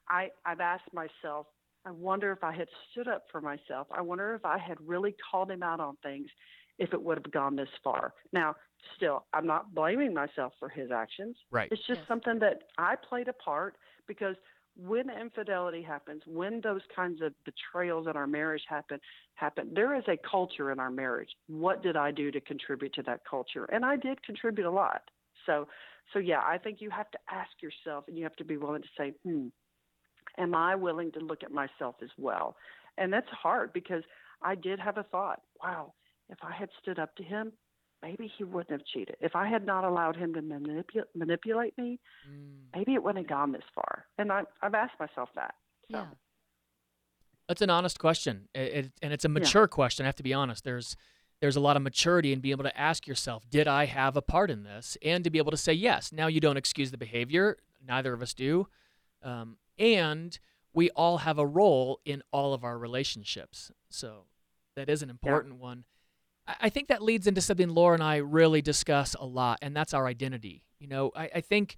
I 0.07 0.31
I've 0.45 0.59
asked 0.61 0.91
myself. 0.93 1.47
I 1.85 1.91
wonder 1.91 2.31
if 2.31 2.43
I 2.43 2.51
had 2.51 2.67
stood 2.91 3.07
up 3.07 3.23
for 3.31 3.41
myself. 3.41 3.87
I 3.91 4.01
wonder 4.01 4.35
if 4.35 4.43
I 4.45 4.57
had 4.57 4.77
really 4.85 5.13
called 5.13 5.49
him 5.49 5.63
out 5.63 5.79
on 5.79 5.95
things, 5.97 6.29
if 6.77 6.93
it 6.93 7.01
would 7.01 7.17
have 7.17 7.31
gone 7.31 7.55
this 7.55 7.69
far. 7.83 8.13
Now, 8.33 8.55
still, 8.95 9.25
I'm 9.33 9.45
not 9.45 9.73
blaming 9.73 10.13
myself 10.13 10.53
for 10.59 10.69
his 10.69 10.91
actions. 10.91 11.37
Right. 11.51 11.71
It's 11.71 11.85
just 11.87 11.99
Yes. 11.99 12.07
something 12.07 12.39
that 12.39 12.63
I 12.77 12.95
played 12.95 13.27
a 13.27 13.33
part 13.33 13.77
because 14.07 14.35
when 14.75 15.09
infidelity 15.09 15.81
happens, 15.81 16.25
when 16.25 16.61
those 16.61 16.81
kinds 16.95 17.21
of 17.21 17.33
betrayals 17.43 18.07
in 18.07 18.15
our 18.15 18.27
marriage 18.27 18.63
happen, 18.67 18.99
happen, 19.35 19.73
there 19.73 19.95
is 19.95 20.03
a 20.07 20.17
culture 20.17 20.71
in 20.71 20.79
our 20.79 20.91
marriage. 20.91 21.35
What 21.47 21.83
did 21.83 21.97
I 21.97 22.11
do 22.11 22.31
to 22.31 22.39
contribute 22.39 22.93
to 22.93 23.03
that 23.03 23.21
culture? 23.29 23.65
And 23.65 23.83
I 23.83 23.97
did 23.97 24.23
contribute 24.23 24.65
a 24.65 24.71
lot. 24.71 25.01
So, 25.45 25.67
so 26.13 26.19
yeah, 26.19 26.41
I 26.45 26.57
think 26.57 26.81
you 26.81 26.89
have 26.91 27.11
to 27.11 27.19
ask 27.29 27.49
yourself, 27.61 28.05
and 28.07 28.17
you 28.17 28.23
have 28.23 28.35
to 28.37 28.45
be 28.45 28.57
willing 28.57 28.81
to 28.81 28.87
say, 28.97 29.13
hmm, 29.23 29.47
am 30.37 30.55
I 30.55 30.75
willing 30.75 31.11
to 31.13 31.19
look 31.19 31.43
at 31.43 31.51
myself 31.51 31.95
as 32.01 32.09
well? 32.17 32.55
And 32.97 33.11
that's 33.11 33.29
hard 33.29 33.73
because 33.73 34.03
I 34.41 34.55
did 34.55 34.79
have 34.79 34.97
a 34.97 35.03
thought. 35.03 35.41
Wow, 35.61 35.93
if 36.29 36.37
I 36.41 36.53
had 36.53 36.69
stood 36.81 36.99
up 36.99 37.15
to 37.17 37.23
him, 37.23 37.51
maybe 38.01 38.31
he 38.37 38.43
wouldn't 38.43 38.71
have 38.71 38.85
cheated. 38.85 39.15
If 39.19 39.35
I 39.35 39.47
had 39.47 39.65
not 39.65 39.83
allowed 39.83 40.15
him 40.15 40.33
to 40.33 40.41
manipu- 40.41 41.03
manipulate 41.15 41.77
me, 41.77 41.99
Mm. 42.29 42.65
maybe 42.75 42.93
it 42.93 43.03
wouldn't 43.03 43.25
have 43.25 43.29
gone 43.29 43.51
this 43.51 43.63
far. 43.75 44.05
And 44.17 44.31
I, 44.31 44.43
I've 44.61 44.73
asked 44.73 44.99
myself 44.99 45.29
that. 45.35 45.55
So, 45.91 45.97
Yeah. 45.97 46.07
That's 47.47 47.61
an 47.63 47.71
honest 47.71 47.97
question, 47.99 48.47
it, 48.53 48.59
it, 48.59 48.91
and 49.01 49.11
it's 49.11 49.25
a 49.25 49.29
mature 49.29 49.67
question. 49.67 50.05
I 50.05 50.07
have 50.07 50.15
to 50.17 50.23
be 50.23 50.33
honest. 50.33 50.63
There's 50.63 50.95
there's 51.41 51.55
a 51.55 51.59
lot 51.61 51.77
of 51.77 51.81
maturity 51.81 52.33
in 52.33 52.41
being 52.41 52.51
able 52.51 52.65
to 52.65 52.77
ask 52.77 53.07
yourself, 53.07 53.49
did 53.49 53.65
I 53.65 53.85
have 53.85 54.17
a 54.17 54.21
part 54.21 54.51
in 54.51 54.63
this, 54.63 54.97
and 55.01 55.23
to 55.23 55.29
be 55.29 55.37
able 55.37 55.51
to 55.51 55.57
say 55.57 55.71
yes. 55.71 56.11
Now 56.11 56.27
you 56.27 56.41
don't 56.41 56.57
excuse 56.57 56.91
the 56.91 56.97
behavior. 56.97 57.57
Neither 57.87 58.11
of 58.13 58.21
us 58.21 58.33
do, 58.33 58.67
um, 59.23 59.57
and 59.79 60.37
we 60.73 60.89
all 60.91 61.19
have 61.19 61.39
a 61.39 61.45
role 61.47 62.01
in 62.03 62.21
all 62.33 62.53
of 62.53 62.63
our 62.65 62.77
relationships. 62.77 63.71
So 63.89 64.25
that 64.75 64.89
is 64.89 65.01
an 65.01 65.09
important 65.09 65.55
one. 65.55 65.85
I, 66.59 66.69
think 66.69 66.87
that 66.87 67.01
leads 67.01 67.27
into 67.27 67.41
something 67.41 67.69
Laura 67.69 67.93
and 67.93 68.03
I 68.03 68.17
really 68.17 68.61
discuss 68.61 69.15
a 69.19 69.25
lot, 69.25 69.59
and 69.61 69.75
that's 69.75 69.93
our 69.93 70.07
identity. 70.07 70.63
You 70.79 70.87
know, 70.87 71.11
I, 71.15 71.29
I 71.35 71.41
think 71.41 71.75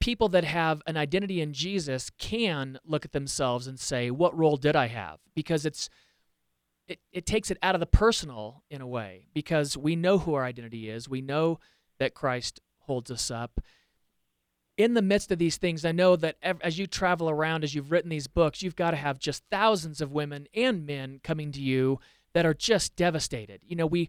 people 0.00 0.28
that 0.30 0.44
have 0.44 0.82
an 0.86 0.96
identity 0.96 1.40
in 1.40 1.52
Jesus 1.52 2.10
can 2.18 2.78
look 2.84 3.04
at 3.04 3.12
themselves 3.12 3.66
and 3.66 3.78
say, 3.78 4.10
"What 4.10 4.36
role 4.36 4.56
did 4.56 4.76
I 4.76 4.88
have?" 4.88 5.18
Because 5.34 5.64
it's 5.64 5.88
it, 6.88 6.98
it 7.12 7.26
takes 7.26 7.50
it 7.50 7.58
out 7.62 7.74
of 7.74 7.80
the 7.80 7.86
personal 7.86 8.64
in 8.68 8.80
a 8.80 8.86
way 8.86 9.28
because 9.32 9.76
we 9.76 9.94
know 9.94 10.18
who 10.18 10.34
our 10.34 10.44
identity 10.44 10.90
is. 10.90 11.08
We 11.08 11.20
know 11.22 11.60
that 11.98 12.14
Christ 12.14 12.60
holds 12.80 13.10
us 13.10 13.30
up. 13.30 13.60
In 14.76 14.94
the 14.94 15.02
midst 15.02 15.30
of 15.30 15.38
these 15.38 15.56
things, 15.58 15.84
I 15.84 15.92
know 15.92 16.16
that 16.16 16.36
as 16.42 16.78
you 16.78 16.86
travel 16.86 17.28
around, 17.28 17.62
as 17.62 17.74
you've 17.74 17.92
written 17.92 18.08
these 18.08 18.26
books, 18.26 18.62
you've 18.62 18.76
got 18.76 18.92
to 18.92 18.96
have 18.96 19.18
just 19.18 19.44
thousands 19.50 20.00
of 20.00 20.10
women 20.10 20.48
and 20.54 20.86
men 20.86 21.20
coming 21.22 21.52
to 21.52 21.60
you 21.60 22.00
that 22.34 22.46
are 22.46 22.54
just 22.54 22.96
devastated. 22.96 23.60
You 23.64 23.76
know, 23.76 23.86
we 23.86 24.08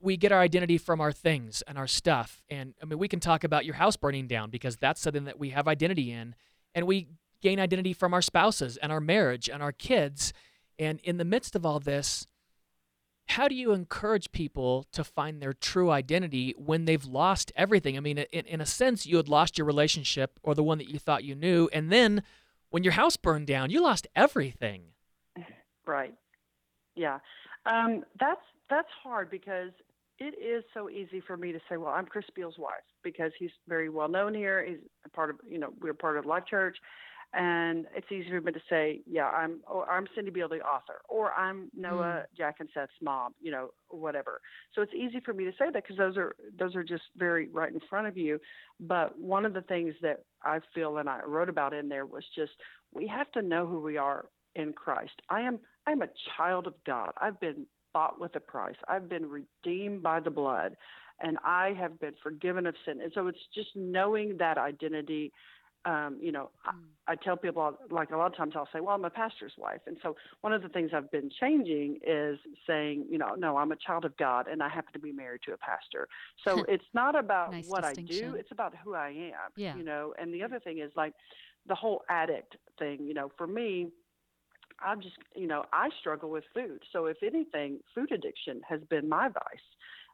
we 0.00 0.16
get 0.16 0.32
our 0.32 0.40
identity 0.40 0.78
from 0.78 1.00
our 1.00 1.12
things 1.12 1.62
and 1.66 1.78
our 1.78 1.86
stuff. 1.86 2.42
And 2.50 2.74
I 2.82 2.86
mean, 2.86 2.98
we 2.98 3.06
can 3.06 3.20
talk 3.20 3.44
about 3.44 3.64
your 3.64 3.76
house 3.76 3.96
burning 3.96 4.26
down 4.26 4.50
because 4.50 4.76
that's 4.76 5.00
something 5.00 5.24
that 5.24 5.38
we 5.38 5.50
have 5.50 5.68
identity 5.68 6.10
in. 6.10 6.34
And 6.74 6.88
we 6.88 7.06
gain 7.40 7.60
identity 7.60 7.92
from 7.92 8.12
our 8.12 8.22
spouses 8.22 8.76
and 8.76 8.90
our 8.90 9.00
marriage 9.00 9.48
and 9.48 9.62
our 9.62 9.70
kids. 9.70 10.32
And 10.76 10.98
in 11.04 11.18
the 11.18 11.24
midst 11.24 11.54
of 11.54 11.64
all 11.64 11.78
this, 11.78 12.26
how 13.26 13.46
do 13.46 13.54
you 13.54 13.72
encourage 13.72 14.32
people 14.32 14.86
to 14.92 15.04
find 15.04 15.40
their 15.40 15.52
true 15.52 15.90
identity 15.90 16.54
when 16.56 16.84
they've 16.84 17.04
lost 17.04 17.52
everything? 17.54 17.96
I 17.96 18.00
mean, 18.00 18.18
in, 18.18 18.46
in 18.46 18.60
a 18.60 18.66
sense, 18.66 19.06
you 19.06 19.16
had 19.16 19.28
lost 19.28 19.56
your 19.56 19.66
relationship 19.66 20.40
or 20.42 20.54
the 20.54 20.64
one 20.64 20.78
that 20.78 20.88
you 20.88 20.98
thought 20.98 21.22
you 21.22 21.34
knew, 21.34 21.68
and 21.72 21.92
then 21.92 22.22
when 22.70 22.82
your 22.82 22.94
house 22.94 23.16
burned 23.16 23.46
down, 23.46 23.70
you 23.70 23.82
lost 23.82 24.06
everything. 24.16 24.82
Right. 25.86 26.14
Yeah. 26.94 27.18
Um, 27.66 28.04
that's 28.18 28.40
that's 28.68 28.88
hard 29.02 29.30
because 29.30 29.70
it 30.18 30.34
is 30.38 30.64
so 30.72 30.88
easy 30.88 31.20
for 31.20 31.36
me 31.36 31.52
to 31.52 31.58
say, 31.68 31.76
well, 31.76 31.92
I'm 31.92 32.06
Chris 32.06 32.24
Beall's 32.34 32.58
wife 32.58 32.84
because 33.02 33.32
he's 33.38 33.50
very 33.68 33.88
well 33.88 34.08
known 34.08 34.34
here. 34.34 34.64
He's 34.64 34.78
a 35.04 35.08
part 35.10 35.30
of, 35.30 35.36
you 35.48 35.58
know, 35.58 35.72
we're 35.80 35.94
part 35.94 36.16
of 36.16 36.26
Life 36.26 36.44
Church, 36.48 36.76
and 37.34 37.86
it's 37.96 38.06
easy 38.12 38.28
for 38.28 38.40
me 38.40 38.52
to 38.52 38.60
say, 38.68 39.00
yeah, 39.06 39.26
I'm, 39.26 39.60
or 39.66 39.88
I'm 39.90 40.06
Cindy 40.14 40.30
Beall, 40.30 40.48
the 40.48 40.60
author, 40.60 41.00
or 41.08 41.32
I'm 41.32 41.70
Noah 41.74 42.24
mm. 42.24 42.36
Jack 42.36 42.56
and 42.60 42.68
Seth's 42.74 42.92
mom, 43.00 43.34
you 43.40 43.50
know, 43.50 43.70
whatever. 43.88 44.40
So 44.74 44.82
it's 44.82 44.92
easy 44.94 45.20
for 45.24 45.32
me 45.32 45.44
to 45.44 45.52
say 45.52 45.66
that 45.72 45.74
because 45.74 45.96
those 45.96 46.16
are 46.16 46.34
those 46.58 46.76
are 46.76 46.84
just 46.84 47.04
very 47.16 47.48
right 47.48 47.72
in 47.72 47.80
front 47.88 48.06
of 48.06 48.16
you. 48.16 48.38
But 48.80 49.18
one 49.18 49.46
of 49.46 49.54
the 49.54 49.62
things 49.62 49.94
that 50.02 50.24
I 50.42 50.60
feel 50.74 50.98
and 50.98 51.08
I 51.08 51.20
wrote 51.26 51.48
about 51.48 51.72
in 51.72 51.88
there 51.88 52.06
was 52.06 52.24
just 52.36 52.52
we 52.92 53.06
have 53.08 53.30
to 53.32 53.42
know 53.42 53.66
who 53.66 53.80
we 53.80 53.96
are 53.96 54.26
in 54.54 54.72
Christ. 54.74 55.22
I 55.30 55.40
am 55.40 55.58
I'm 55.86 56.02
a 56.02 56.08
child 56.36 56.66
of 56.66 56.74
God. 56.86 57.12
I've 57.20 57.40
been 57.40 57.66
bought 57.92 58.20
with 58.20 58.34
a 58.36 58.40
price. 58.40 58.76
I've 58.88 59.08
been 59.08 59.28
redeemed 59.28 60.02
by 60.02 60.20
the 60.20 60.30
blood 60.30 60.76
and 61.22 61.38
I 61.44 61.74
have 61.78 61.98
been 62.00 62.14
forgiven 62.22 62.66
of 62.66 62.74
sin. 62.84 63.00
And 63.00 63.12
so 63.14 63.28
it's 63.28 63.38
just 63.54 63.70
knowing 63.74 64.36
that 64.38 64.58
identity. 64.58 65.32
Um, 65.84 66.18
you 66.20 66.30
know, 66.30 66.50
mm. 66.68 66.74
I, 67.08 67.12
I 67.12 67.16
tell 67.16 67.36
people 67.36 67.76
like 67.90 68.10
a 68.10 68.16
lot 68.16 68.26
of 68.26 68.36
times 68.36 68.52
I'll 68.54 68.68
say, 68.72 68.78
"Well, 68.78 68.94
I'm 68.94 69.04
a 69.04 69.10
pastor's 69.10 69.54
wife," 69.58 69.80
and 69.88 69.96
so 70.00 70.14
one 70.40 70.52
of 70.52 70.62
the 70.62 70.68
things 70.68 70.92
I've 70.94 71.10
been 71.10 71.28
changing 71.40 71.98
is 72.06 72.38
saying, 72.68 73.06
you 73.10 73.18
know, 73.18 73.34
no, 73.36 73.56
I'm 73.56 73.72
a 73.72 73.76
child 73.76 74.04
of 74.04 74.16
God, 74.16 74.46
and 74.46 74.62
I 74.62 74.68
happen 74.68 74.92
to 74.92 75.00
be 75.00 75.10
married 75.10 75.40
to 75.46 75.54
a 75.54 75.56
pastor. 75.56 76.06
So 76.44 76.62
it's 76.68 76.84
not 76.94 77.18
about 77.18 77.50
nice 77.50 77.66
what 77.66 77.84
I 77.84 77.94
do; 77.94 78.36
it's 78.38 78.52
about 78.52 78.74
who 78.84 78.94
I 78.94 79.08
am. 79.08 79.50
Yeah. 79.56 79.74
You 79.74 79.82
know, 79.82 80.14
and 80.20 80.32
the 80.32 80.44
other 80.44 80.60
thing 80.60 80.78
is 80.78 80.92
like 80.94 81.14
the 81.66 81.74
whole 81.74 82.02
addict 82.08 82.56
thing. 82.78 83.04
You 83.04 83.14
know, 83.14 83.32
for 83.36 83.48
me, 83.48 83.88
I'm 84.84 85.00
just, 85.00 85.16
you 85.34 85.46
know, 85.46 85.64
I 85.72 85.88
struggle 86.00 86.30
with 86.30 86.44
food. 86.54 86.82
So 86.92 87.06
if 87.06 87.18
anything, 87.22 87.80
food 87.94 88.12
addiction 88.12 88.60
has 88.68 88.80
been 88.90 89.08
my 89.08 89.28
vice. 89.28 89.66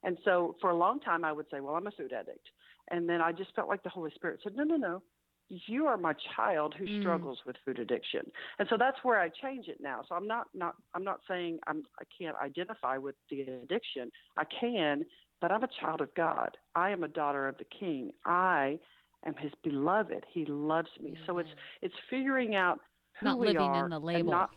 And 0.05 0.17
so 0.25 0.57
for 0.61 0.71
a 0.71 0.77
long 0.77 1.01
time, 1.01 1.25
I 1.25 1.33
would 1.33 1.47
say, 1.51 1.61
well, 1.61 1.75
I'm 1.75 1.87
a 1.87 1.91
food 1.91 2.13
addict. 2.13 2.47
And 2.91 3.09
then 3.09 3.21
I 3.21 3.33
just 3.33 3.55
felt 3.55 3.69
like 3.69 3.83
the 3.83 3.89
Holy 3.89 4.11
Spirit 4.15 4.41
said, 4.43 4.57
no, 4.57 4.65
no, 4.65 4.77
no. 4.77 5.03
You 5.51 5.87
are 5.87 5.97
my 5.97 6.15
child 6.37 6.75
who 6.79 6.85
mm. 6.85 7.01
struggles 7.01 7.39
with 7.47 7.57
food 7.65 7.79
addiction, 7.79 8.21
and 8.59 8.69
so 8.69 8.77
that's 8.79 8.99
where 9.03 9.19
I 9.19 9.31
change 9.31 9.67
it 9.69 9.79
now. 9.81 10.03
So 10.07 10.15
I'm 10.15 10.27
not 10.27 10.49
not 10.53 10.75
I'm 10.95 11.05
not 11.05 11.21
saying 11.27 11.59
I'm 11.67 11.85
I 11.99 12.05
can't 12.19 12.37
identify 12.37 12.99
with 12.99 13.15
the 13.31 13.41
addiction. 13.41 14.11
I 14.37 14.45
can, 14.61 15.07
but 15.41 15.51
I'm 15.51 15.65
a 15.65 15.69
child 15.81 16.03
of 16.03 16.15
God. 16.15 16.51
I 16.75 16.91
am 16.91 17.03
a 17.03 17.09
daughter 17.09 17.49
of 17.49 17.57
the 17.57 17.65
King. 17.65 18.11
I 18.27 18.79
am 19.25 19.37
His 19.37 19.53
beloved. 19.65 20.27
He 20.31 20.45
loves 20.45 20.91
me. 21.03 21.13
Mm. 21.13 21.27
So 21.27 21.39
it's 21.39 21.49
it's 21.81 21.95
figuring 22.11 22.55
out 22.55 22.81
not 23.23 23.39
we 23.39 23.49
living 23.49 23.63
are 23.63 23.85
in 23.85 23.91
the 23.91 23.99
label. 23.99 24.31
not 24.31 24.51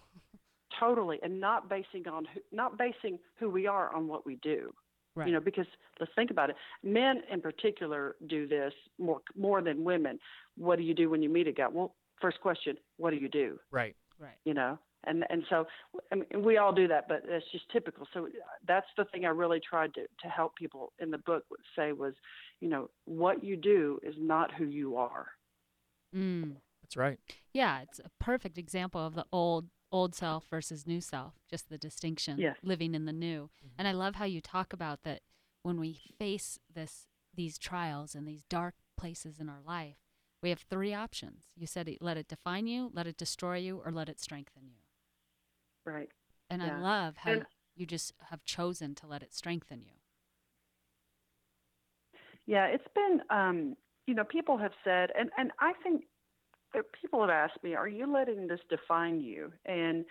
totally 0.80 1.20
and 1.24 1.40
not 1.40 1.70
basing 1.70 2.08
on 2.08 2.26
who, 2.26 2.40
not 2.52 2.78
basing 2.78 3.20
who 3.40 3.50
we 3.50 3.68
are 3.68 3.94
on 3.94 4.08
what 4.08 4.26
we 4.26 4.36
do. 4.38 4.74
Right. 5.14 5.28
you 5.28 5.34
know 5.34 5.42
because 5.42 5.66
let's 6.00 6.12
think 6.16 6.32
about 6.32 6.50
it. 6.50 6.56
Men 6.84 7.22
in 7.30 7.42
particular 7.42 8.16
do 8.28 8.48
this 8.48 8.74
more 8.98 9.22
more 9.36 9.62
than 9.62 9.84
women. 9.84 10.20
What 10.58 10.78
do 10.78 10.84
you 10.84 10.94
do 10.94 11.10
when 11.10 11.22
you 11.22 11.30
meet 11.30 11.48
a 11.48 11.52
guy? 11.52 11.68
Well 11.68 11.96
first 12.22 12.40
question 12.40 12.78
what 12.98 13.12
do 13.12 13.18
you 13.18 13.28
do? 13.28 13.60
Right. 13.72 13.96
Right. 14.20 14.38
You 14.46 14.54
know 14.54 14.80
and 15.06 15.26
and 15.30 15.44
so 15.50 15.66
I 16.12 16.16
mean, 16.16 16.44
we 16.44 16.58
all 16.58 16.74
do 16.74 16.88
that 16.88 17.08
but 17.08 17.24
it's 17.28 17.46
just 17.52 17.70
typical. 17.72 18.08
So 18.14 18.28
that's 18.68 18.88
the 18.98 19.06
thing 19.06 19.26
i 19.26 19.30
really 19.30 19.60
tried 19.60 19.94
to 19.96 20.02
to 20.02 20.28
help 20.28 20.56
people 20.56 20.94
in 21.00 21.12
the 21.12 21.18
book 21.20 21.44
say 21.76 21.92
was 21.92 22.14
you 22.60 22.70
know 22.70 22.90
what 23.06 23.44
you 23.44 23.56
do 23.56 24.00
is 24.04 24.16
not 24.18 24.54
who 24.54 24.66
you 24.66 24.98
are. 24.98 25.28
Mm. 26.16 26.54
That's 26.92 26.98
right. 26.98 27.20
Yeah, 27.54 27.82
it's 27.84 28.00
a 28.00 28.12
perfect 28.20 28.58
example 28.58 29.06
of 29.06 29.16
the 29.16 29.26
old 29.32 29.68
old 29.94 30.14
self 30.14 30.46
versus 30.50 30.86
new 30.86 31.00
self, 31.00 31.36
just 31.50 31.70
the 31.70 31.78
distinction, 31.78 32.38
yes. 32.38 32.58
living 32.64 32.94
in 32.96 33.06
the 33.06 33.14
new. 33.14 33.44
Mm-hmm. 33.44 33.76
And 33.78 33.88
I 33.88 33.94
love 33.94 34.16
how 34.16 34.26
you 34.26 34.42
talk 34.42 34.74
about 34.74 35.04
that 35.04 35.22
when 35.64 35.80
we 35.80 36.02
face 36.20 36.60
this 36.74 37.08
these 37.34 37.58
trials 37.58 38.14
and 38.14 38.28
these 38.28 38.44
dark 38.44 38.76
places 38.98 39.40
in 39.40 39.48
our 39.48 39.62
life, 39.66 39.96
we 40.44 40.50
have 40.50 40.60
three 40.70 40.94
options. 40.94 41.46
You 41.56 41.66
said 41.66 41.90
let 42.02 42.18
it 42.18 42.28
define 42.28 42.68
you, 42.68 42.92
let 42.94 43.08
it 43.08 43.16
destroy 43.16 43.58
you, 43.58 43.82
or 43.86 43.92
let 43.94 44.10
it 44.10 44.20
strengthen 44.20 44.64
you. 44.66 44.82
Right. 45.86 46.10
And 46.50 46.62
yeah. 46.62 46.76
I 46.76 46.82
love 46.82 47.18
how 47.18 47.32
and, 47.32 47.46
you 47.74 47.86
just 47.86 48.12
have 48.30 48.44
chosen 48.44 48.96
to 48.96 49.08
let 49.08 49.24
it 49.24 49.34
strengthen 49.34 49.82
you. 49.82 49.94
Yeah, 52.48 52.66
it's 52.66 52.88
been 52.94 53.22
um, 53.30 53.78
you 54.08 54.14
know, 54.14 54.26
people 54.26 54.58
have 54.58 54.74
said 54.84 55.12
and 55.18 55.30
and 55.38 55.52
I 55.62 55.72
think 55.84 56.04
people 57.02 57.22
have 57.22 57.30
asked 57.30 57.64
me, 57.64 57.76
"Are 57.76 57.88
you 57.88 58.12
letting 58.12 58.48
this 58.48 58.60
define 58.70 59.22
you?" 59.22 59.52
And 59.66 60.06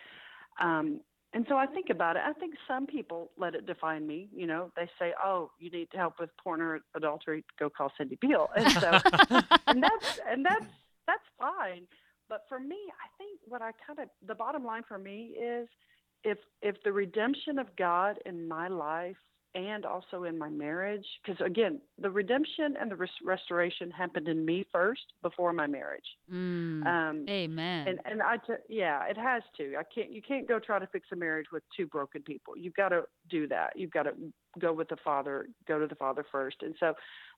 um, 0.61 1.01
and 1.33 1.47
so 1.49 1.57
I 1.57 1.67
think 1.67 1.91
about 1.91 2.17
it. 2.17 2.23
I 2.27 2.33
think 2.33 2.55
some 2.67 2.87
people 2.87 3.31
let 3.39 3.55
it 3.55 3.67
define 3.67 4.07
me. 4.07 4.29
You 4.35 4.47
know, 4.47 4.73
they 4.77 4.89
say, 4.99 5.13
"Oh, 5.23 5.51
you 5.59 5.71
need 5.71 5.91
to 5.93 5.97
help 5.97 6.15
with 6.19 6.31
porn 6.43 6.61
or 6.61 6.81
adultery? 6.97 7.45
Go 7.59 7.71
call 7.71 7.93
Cindy 7.97 8.19
Beall." 8.21 8.51
And 8.57 8.73
so, 8.73 8.91
and 9.67 9.83
that's 9.83 10.19
and 10.29 10.45
that's 10.45 10.67
that's 11.07 11.25
fine. 11.39 11.87
But 12.29 12.43
for 12.49 12.59
me, 12.59 12.77
I 12.77 13.09
think 13.19 13.41
what 13.47 13.63
I 13.63 13.73
kind 13.87 13.99
of 14.01 14.09
the 14.27 14.35
bottom 14.35 14.65
line 14.65 14.83
for 14.87 14.99
me 14.99 15.35
is 15.41 15.69
if 16.25 16.39
if 16.63 16.83
the 16.83 16.93
redemption 16.93 17.59
of 17.59 17.75
God 17.77 18.19
in 18.27 18.49
my 18.49 18.69
life 18.69 19.17
and 19.55 19.85
also 19.85 20.25
in 20.25 20.39
my 20.39 20.49
marriage 20.49 21.05
because 21.25 21.41
again 21.45 21.81
the 22.01 22.11
redemption 22.11 22.77
and 22.81 22.91
the 22.91 22.97
res- 22.97 23.11
restoration 23.25 23.91
happened 23.91 24.29
in 24.29 24.45
me 24.45 24.65
first 24.73 25.03
before 25.23 25.53
my 25.53 25.67
marriage. 25.67 26.05
Mm, 26.33 26.87
um, 26.87 27.27
amen. 27.29 27.89
and 27.89 27.99
and 28.05 28.23
i 28.23 28.37
t- 28.37 28.53
yeah 28.69 29.05
it 29.07 29.17
has 29.17 29.43
to. 29.57 29.75
I 29.77 29.83
can't 29.95 30.13
you 30.13 30.23
can't 30.23 30.47
go 30.49 30.59
try 30.59 30.79
to 30.79 30.87
fix 30.87 31.09
a 31.13 31.17
marriage 31.17 31.47
with 31.53 31.63
two 31.77 31.87
broken 31.87 32.23
people. 32.23 32.57
You've 32.57 32.75
got 32.75 32.91
to 32.91 33.03
do 33.29 33.49
that. 33.49 33.73
You've 33.77 33.91
got 33.91 34.05
to 34.05 34.13
go 34.59 34.73
with 34.73 34.89
the 34.89 34.97
father 35.05 35.49
go 35.69 35.79
to 35.79 35.87
the 35.87 35.95
father 35.95 36.25
first. 36.31 36.57
And 36.63 36.75
so 36.81 36.95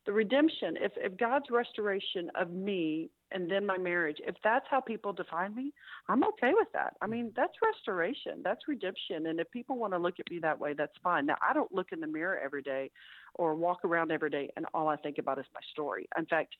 the 0.06 0.12
redemption 0.12 0.76
if 0.80 0.92
if 0.96 1.16
god's 1.16 1.46
restoration 1.50 2.30
of 2.34 2.50
me 2.50 3.10
and 3.30 3.50
then 3.50 3.64
my 3.64 3.78
marriage 3.78 4.16
if 4.26 4.34
that's 4.42 4.66
how 4.68 4.80
people 4.80 5.12
define 5.12 5.54
me 5.54 5.72
i'm 6.08 6.24
okay 6.24 6.52
with 6.54 6.68
that. 6.72 6.94
I 7.00 7.06
mean 7.06 7.32
that's 7.36 7.52
restoration 7.62 8.40
that's 8.42 8.66
redemption. 8.66 9.26
And 9.26 9.40
if 9.40 9.50
people 9.50 9.76
want 9.76 9.92
to 9.92 9.98
look 9.98 10.18
at 10.18 10.30
me 10.30 10.38
that 10.40 10.58
way 10.58 10.74
that's 10.76 10.96
fine. 11.02 11.26
Now 11.26 11.36
i 11.46 11.52
don't 11.52 11.72
look 11.72 11.92
in 11.92 12.00
the 12.00 12.06
mirror 12.06 12.38
every 12.42 12.62
day 12.62 12.90
or 13.34 13.54
walk 13.54 13.84
around 13.84 14.10
every 14.10 14.30
day 14.30 14.50
and 14.56 14.66
all 14.74 14.88
i 14.88 14.96
think 14.96 15.18
about 15.18 15.38
is 15.38 15.46
my 15.54 15.60
story. 15.72 16.08
In 16.18 16.26
fact 16.26 16.54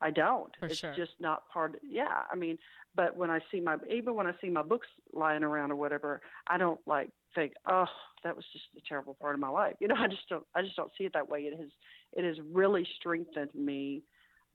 I 0.00 0.10
don't. 0.10 0.52
For 0.58 0.66
it's 0.66 0.78
sure. 0.78 0.94
just 0.94 1.12
not 1.20 1.48
part. 1.52 1.74
Of, 1.74 1.80
yeah, 1.88 2.22
I 2.30 2.36
mean, 2.36 2.58
but 2.94 3.16
when 3.16 3.30
I 3.30 3.40
see 3.50 3.60
my 3.60 3.76
even 3.90 4.14
when 4.14 4.26
I 4.26 4.32
see 4.40 4.50
my 4.50 4.62
books 4.62 4.88
lying 5.12 5.42
around 5.42 5.70
or 5.70 5.76
whatever, 5.76 6.20
I 6.48 6.58
don't 6.58 6.80
like 6.86 7.10
think, 7.34 7.52
oh, 7.70 7.86
that 8.24 8.34
was 8.34 8.44
just 8.52 8.64
a 8.76 8.80
terrible 8.88 9.14
part 9.20 9.34
of 9.34 9.40
my 9.40 9.48
life. 9.48 9.74
You 9.80 9.88
know, 9.88 9.94
I 9.98 10.08
just 10.08 10.28
don't. 10.28 10.44
I 10.54 10.62
just 10.62 10.76
don't 10.76 10.92
see 10.98 11.04
it 11.04 11.12
that 11.14 11.28
way. 11.28 11.40
It 11.40 11.58
has 11.58 11.68
it 12.12 12.24
has 12.24 12.36
really 12.52 12.86
strengthened 12.98 13.54
me, 13.54 14.02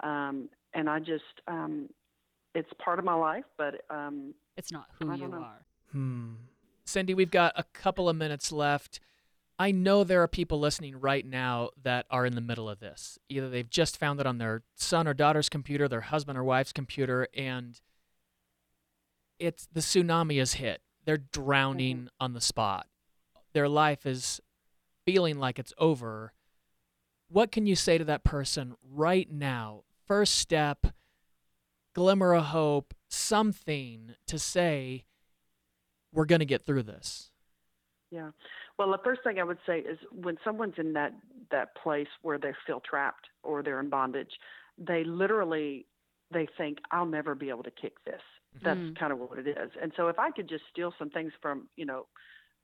um, 0.03 0.49
and 0.73 0.89
I 0.89 0.99
just 0.99 1.23
um, 1.47 1.89
it's 2.53 2.69
part 2.83 2.99
of 2.99 3.05
my 3.05 3.15
life, 3.15 3.45
but 3.57 3.81
um, 3.89 4.33
it's 4.57 4.71
not 4.71 4.87
who 4.99 5.13
you 5.15 5.27
know. 5.27 5.37
are. 5.37 5.65
Hmm. 5.91 6.33
Cindy, 6.85 7.13
we've 7.13 7.31
got 7.31 7.53
a 7.55 7.63
couple 7.63 8.09
of 8.09 8.15
minutes 8.15 8.51
left. 8.51 8.99
I 9.61 9.69
know 9.69 10.03
there 10.03 10.23
are 10.23 10.27
people 10.27 10.59
listening 10.59 10.99
right 10.99 11.23
now 11.23 11.69
that 11.83 12.07
are 12.09 12.25
in 12.25 12.33
the 12.33 12.41
middle 12.41 12.67
of 12.67 12.79
this. 12.79 13.19
Either 13.29 13.47
they've 13.47 13.69
just 13.69 13.95
found 13.95 14.19
it 14.19 14.25
on 14.25 14.39
their 14.39 14.63
son 14.73 15.07
or 15.07 15.13
daughter's 15.13 15.49
computer, 15.49 15.87
their 15.87 16.01
husband 16.01 16.35
or 16.35 16.43
wife's 16.43 16.73
computer, 16.73 17.27
and 17.37 17.79
it's 19.37 19.67
the 19.71 19.81
tsunami 19.81 20.39
has 20.39 20.53
hit. 20.53 20.81
They're 21.05 21.19
drowning 21.31 21.97
mm-hmm. 21.97 22.07
on 22.19 22.33
the 22.33 22.41
spot. 22.41 22.87
Their 23.53 23.69
life 23.69 24.07
is 24.07 24.41
feeling 25.05 25.37
like 25.37 25.59
it's 25.59 25.73
over. 25.77 26.33
What 27.27 27.51
can 27.51 27.67
you 27.67 27.75
say 27.75 27.99
to 27.99 28.05
that 28.05 28.23
person 28.23 28.73
right 28.91 29.31
now? 29.31 29.83
First 30.07 30.39
step, 30.39 30.87
glimmer 31.93 32.33
of 32.33 32.45
hope, 32.45 32.95
something 33.09 34.15
to 34.25 34.39
say, 34.39 35.05
we're 36.11 36.25
going 36.25 36.39
to 36.39 36.45
get 36.45 36.65
through 36.65 36.81
this. 36.81 37.29
Yeah. 38.11 38.31
Well, 38.77 38.91
the 38.91 38.99
first 39.03 39.21
thing 39.23 39.39
I 39.39 39.43
would 39.43 39.57
say 39.65 39.79
is 39.79 39.97
when 40.11 40.37
someone's 40.43 40.75
in 40.77 40.93
that 40.93 41.13
that 41.49 41.75
place 41.75 42.07
where 42.21 42.37
they 42.37 42.51
feel 42.67 42.81
trapped 42.81 43.27
or 43.43 43.63
they're 43.63 43.79
in 43.79 43.89
bondage, 43.89 44.31
they 44.77 45.03
literally 45.03 45.85
they 46.31 46.47
think 46.57 46.77
I'll 46.91 47.05
never 47.05 47.35
be 47.35 47.49
able 47.49 47.63
to 47.63 47.71
kick 47.71 47.93
this. 48.05 48.21
That's 48.63 48.79
mm. 48.79 48.99
kind 48.99 49.13
of 49.13 49.19
what 49.19 49.39
it 49.39 49.47
is. 49.47 49.71
And 49.81 49.93
so 49.95 50.07
if 50.07 50.19
I 50.19 50.31
could 50.31 50.49
just 50.49 50.63
steal 50.71 50.93
some 50.99 51.09
things 51.09 51.31
from, 51.41 51.67
you 51.77 51.85
know, 51.85 52.07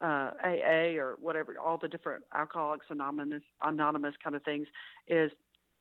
uh, 0.01 0.31
AA 0.43 0.97
or 0.97 1.17
whatever, 1.19 1.55
all 1.63 1.77
the 1.77 1.87
different 1.87 2.23
Alcoholics 2.35 2.85
Anonymous, 2.89 3.41
anonymous 3.63 4.13
kind 4.23 4.35
of 4.35 4.43
things, 4.43 4.67
is 5.07 5.31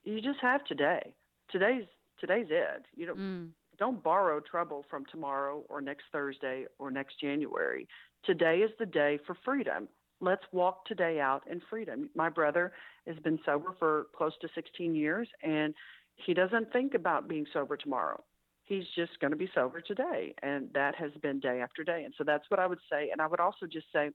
you 0.05 0.21
just 0.21 0.39
have 0.41 0.65
today. 0.65 1.13
Today's 1.51 1.85
today's 2.21 2.47
it. 2.51 2.87
You 2.95 3.07
don't 3.07 3.19
mm. 3.19 3.49
Don't 3.79 4.03
borrow 4.03 4.41
trouble 4.41 4.85
from 4.91 5.05
tomorrow 5.11 5.65
or 5.69 5.81
next 5.81 6.05
Thursday 6.13 6.67
or 6.79 6.91
next 6.91 7.21
January. 7.21 7.87
Today 8.25 8.59
is 8.59 8.71
the 8.79 8.87
day 8.87 9.19
for 9.27 9.37
freedom 9.45 9.89
Let's 10.21 10.45
walk 10.53 10.87
today 10.87 11.21
out 11.21 11.43
in 11.51 11.61
freedom. 11.69 12.09
My 12.15 12.31
brother 12.31 12.73
has 13.07 13.17
been 13.19 13.39
sober 13.45 13.75
for 13.79 14.07
close 14.17 14.33
to 14.41 14.49
16 14.55 14.95
years, 14.95 15.29
and 15.43 15.75
he 16.15 16.33
doesn't 16.33 16.73
think 16.73 16.95
about 16.95 17.29
being 17.29 17.47
sober 17.53 17.77
tomorrow. 17.77 18.23
He's 18.65 18.85
just 18.97 19.21
going 19.21 19.31
to 19.31 19.37
be 19.37 19.49
sober 19.55 19.81
today, 19.81 20.35
and 20.43 20.71
that 20.73 20.95
has 20.97 21.13
been 21.23 21.39
day 21.39 21.61
after 21.61 21.85
day. 21.85 22.03
And 22.05 22.15
so 22.17 22.25
that's 22.25 22.45
what 22.49 22.59
I 22.59 22.67
would 22.67 22.79
say. 22.91 23.11
And 23.13 23.21
I 23.21 23.27
would 23.27 23.41
also 23.41 23.67
just 23.71 23.87
say, 23.93 24.11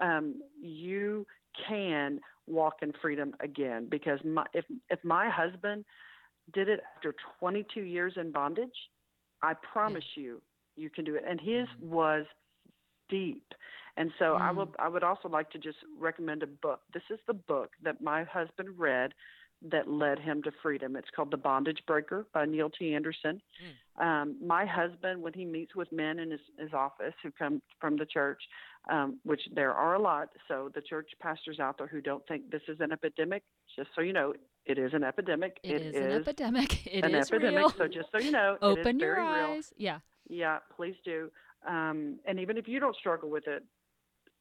um, 0.00 0.40
you 0.60 1.26
can 1.68 2.20
walk 2.46 2.76
in 2.82 2.92
freedom 3.00 3.34
again 3.40 3.86
because 3.88 4.18
my, 4.24 4.44
if 4.54 4.64
if 4.90 4.98
my 5.04 5.28
husband 5.28 5.84
did 6.52 6.68
it 6.68 6.80
after 6.96 7.14
22 7.38 7.82
years 7.82 8.14
in 8.16 8.32
bondage, 8.32 8.74
I 9.44 9.54
promise 9.54 10.04
yeah. 10.16 10.24
you, 10.24 10.42
you 10.76 10.90
can 10.90 11.04
do 11.04 11.14
it. 11.14 11.24
And 11.28 11.40
his 11.40 11.68
mm. 11.68 11.88
was 11.88 12.24
deep. 13.08 13.52
And 13.96 14.10
so 14.18 14.24
mm. 14.24 14.40
I 14.40 14.50
will 14.50 14.72
I 14.78 14.88
would 14.88 15.04
also 15.04 15.28
like 15.28 15.50
to 15.50 15.58
just 15.58 15.78
recommend 15.98 16.42
a 16.42 16.46
book. 16.46 16.80
This 16.92 17.02
is 17.10 17.18
the 17.26 17.34
book 17.34 17.70
that 17.82 18.00
my 18.00 18.24
husband 18.24 18.70
read 18.76 19.12
that 19.70 19.88
led 19.88 20.18
him 20.18 20.42
to 20.42 20.50
freedom. 20.62 20.96
It's 20.96 21.08
called 21.14 21.30
The 21.30 21.36
Bondage 21.36 21.78
Breaker 21.86 22.26
by 22.34 22.44
Neil 22.44 22.70
T. 22.70 22.94
Anderson. 22.94 23.40
Mm. 23.98 24.04
Um, 24.04 24.36
my 24.44 24.66
husband, 24.66 25.22
when 25.22 25.32
he 25.32 25.44
meets 25.44 25.74
with 25.74 25.90
men 25.90 26.18
in 26.18 26.30
his, 26.30 26.40
his 26.58 26.72
office 26.74 27.14
who 27.22 27.30
come 27.30 27.62
from 27.80 27.96
the 27.96 28.04
church, 28.04 28.42
um, 28.90 29.18
which 29.24 29.40
there 29.54 29.72
are 29.72 29.94
a 29.94 29.98
lot, 29.98 30.28
so 30.48 30.70
the 30.74 30.82
church 30.82 31.08
pastors 31.20 31.60
out 31.60 31.78
there 31.78 31.86
who 31.86 32.02
don't 32.02 32.26
think 32.26 32.50
this 32.50 32.60
is 32.68 32.78
an 32.80 32.92
epidemic, 32.92 33.42
just 33.74 33.88
so 33.94 34.02
you 34.02 34.12
know, 34.12 34.34
it 34.66 34.78
is 34.78 34.92
an 34.94 35.04
epidemic. 35.04 35.58
it, 35.62 35.72
it 35.72 35.82
is, 35.82 35.94
is, 35.94 36.00
an 36.00 36.12
epidemic. 36.12 36.86
It 36.86 37.04
an 37.04 37.14
is 37.14 37.28
epidemic. 37.28 37.58
Real. 37.58 37.70
So 37.70 37.86
just 37.86 38.08
so 38.12 38.18
you 38.18 38.30
know, 38.30 38.56
open 38.62 38.98
your 38.98 39.20
eyes. 39.20 39.72
Real. 39.78 39.84
Yeah. 39.86 39.98
Yeah, 40.28 40.58
please 40.74 40.94
do. 41.04 41.30
Um, 41.68 42.18
and 42.26 42.38
even 42.38 42.56
if 42.56 42.66
you 42.66 42.80
don't 42.80 42.96
struggle 42.96 43.30
with 43.30 43.46
it, 43.46 43.62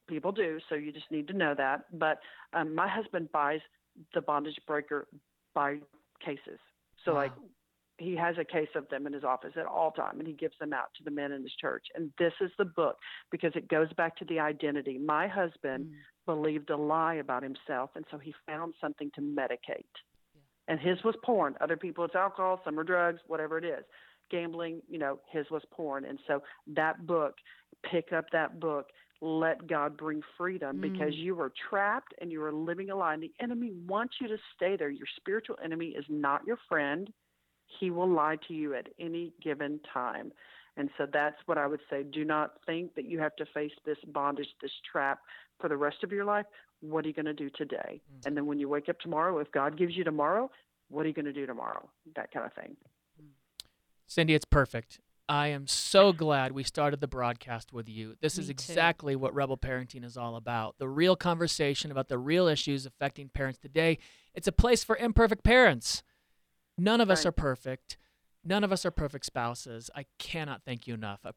people 0.07 0.31
do. 0.31 0.59
So 0.69 0.75
you 0.75 0.91
just 0.91 1.09
need 1.11 1.27
to 1.27 1.33
know 1.33 1.53
that. 1.57 1.85
But 1.91 2.19
um, 2.53 2.73
my 2.73 2.87
husband 2.87 3.31
buys 3.31 3.59
the 4.13 4.21
bondage 4.21 4.59
breaker 4.67 5.07
by 5.53 5.77
cases. 6.23 6.59
So 7.05 7.13
wow. 7.13 7.17
like 7.17 7.31
he 7.97 8.15
has 8.15 8.35
a 8.39 8.45
case 8.45 8.69
of 8.75 8.87
them 8.89 9.05
in 9.05 9.13
his 9.13 9.23
office 9.23 9.53
at 9.57 9.65
all 9.65 9.91
time 9.91 10.19
and 10.19 10.27
he 10.27 10.33
gives 10.33 10.55
them 10.59 10.73
out 10.73 10.89
to 10.97 11.03
the 11.03 11.11
men 11.11 11.31
in 11.31 11.43
his 11.43 11.53
church 11.59 11.85
and 11.95 12.11
this 12.17 12.33
is 12.41 12.49
the 12.57 12.65
book 12.65 12.97
because 13.31 13.51
it 13.55 13.67
goes 13.67 13.91
back 13.93 14.15
to 14.17 14.25
the 14.25 14.39
identity 14.39 14.97
my 14.97 15.27
husband 15.27 15.85
mm. 15.85 15.91
believed 16.25 16.69
a 16.71 16.75
lie 16.75 17.15
about 17.15 17.43
himself 17.43 17.91
and 17.95 18.03
so 18.09 18.17
he 18.17 18.33
found 18.47 18.73
something 18.81 19.11
to 19.13 19.21
medicate. 19.21 19.85
And 20.67 20.79
his 20.79 20.97
was 21.03 21.15
porn 21.23 21.55
other 21.61 21.77
people 21.77 22.05
it's 22.05 22.15
alcohol 22.15 22.61
some 22.63 22.79
are 22.79 22.83
drugs 22.83 23.19
whatever 23.27 23.57
it 23.57 23.65
is 23.65 23.83
gambling 24.31 24.81
you 24.89 24.97
know 24.97 25.19
his 25.31 25.45
was 25.51 25.61
porn 25.71 26.05
and 26.05 26.19
so 26.27 26.41
that 26.67 27.05
book 27.05 27.35
pick 27.89 28.13
up 28.13 28.25
that 28.31 28.59
book 28.59 28.87
let 29.23 29.67
God 29.67 29.95
bring 29.95 30.21
freedom 30.37 30.77
mm. 30.77 30.81
because 30.81 31.15
you 31.15 31.33
were 31.33 31.51
trapped 31.69 32.13
and 32.19 32.31
you 32.31 32.41
were 32.41 32.51
living 32.51 32.89
a 32.89 32.95
lie. 32.95 33.13
And 33.13 33.23
the 33.23 33.31
enemy 33.39 33.71
wants 33.87 34.15
you 34.19 34.27
to 34.27 34.37
stay 34.55 34.75
there. 34.75 34.89
Your 34.89 35.07
spiritual 35.15 35.55
enemy 35.63 35.87
is 35.87 36.03
not 36.09 36.41
your 36.45 36.57
friend. 36.67 37.09
He 37.79 37.89
will 37.89 38.09
lie 38.09 38.37
to 38.49 38.53
you 38.53 38.75
at 38.75 38.87
any 38.99 39.33
given 39.41 39.79
time. 39.93 40.33
And 40.75 40.89
so 40.97 41.05
that's 41.11 41.37
what 41.45 41.57
I 41.57 41.67
would 41.67 41.79
say. 41.89 42.03
Do 42.03 42.25
not 42.25 42.53
think 42.65 42.95
that 42.95 43.05
you 43.05 43.19
have 43.19 43.35
to 43.37 43.45
face 43.53 43.71
this 43.85 43.97
bondage, 44.07 44.47
this 44.61 44.71
trap 44.91 45.19
for 45.59 45.69
the 45.69 45.77
rest 45.77 46.03
of 46.03 46.11
your 46.11 46.25
life. 46.25 46.45
What 46.83 47.05
are 47.05 47.07
you 47.07 47.13
going 47.13 47.25
to 47.25 47.33
do 47.33 47.49
today? 47.49 48.01
Mm. 48.11 48.25
And 48.25 48.37
then 48.37 48.45
when 48.45 48.59
you 48.59 48.67
wake 48.67 48.89
up 48.89 48.99
tomorrow, 48.99 49.39
if 49.39 49.51
God 49.51 49.77
gives 49.77 49.95
you 49.95 50.03
tomorrow, 50.03 50.51
what 50.89 51.05
are 51.05 51.07
you 51.07 51.13
going 51.13 51.25
to 51.25 51.33
do 51.33 51.45
tomorrow? 51.45 51.89
That 52.15 52.31
kind 52.31 52.45
of 52.45 52.53
thing. 52.53 52.75
Cindy, 54.05 54.33
it's 54.33 54.45
perfect. 54.45 54.99
I 55.29 55.47
am 55.47 55.65
so 55.67 56.11
glad 56.11 56.51
we 56.51 56.63
started 56.63 56.99
the 56.99 57.07
broadcast 57.07 57.71
with 57.71 57.87
you. 57.87 58.15
This 58.21 58.37
Me 58.37 58.43
is 58.43 58.49
exactly 58.49 59.13
too. 59.13 59.19
what 59.19 59.33
Rebel 59.33 59.57
Parenting 59.57 60.03
is 60.03 60.17
all 60.17 60.35
about 60.35 60.75
the 60.77 60.89
real 60.89 61.15
conversation 61.15 61.89
about 61.91 62.09
the 62.09 62.17
real 62.17 62.47
issues 62.47 62.85
affecting 62.85 63.29
parents 63.29 63.57
today. 63.57 63.97
It's 64.35 64.49
a 64.49 64.51
place 64.51 64.83
for 64.83 64.97
imperfect 64.97 65.43
parents. 65.43 66.03
None 66.77 66.99
of 66.99 67.07
right. 67.07 67.17
us 67.17 67.25
are 67.25 67.31
perfect. 67.31 67.97
None 68.43 68.65
of 68.65 68.73
us 68.73 68.85
are 68.85 68.91
perfect 68.91 69.25
spouses. 69.25 69.89
I 69.95 70.05
cannot 70.19 70.63
thank 70.65 70.87
you 70.87 70.93
enough. 70.93 71.21
I 71.23 71.31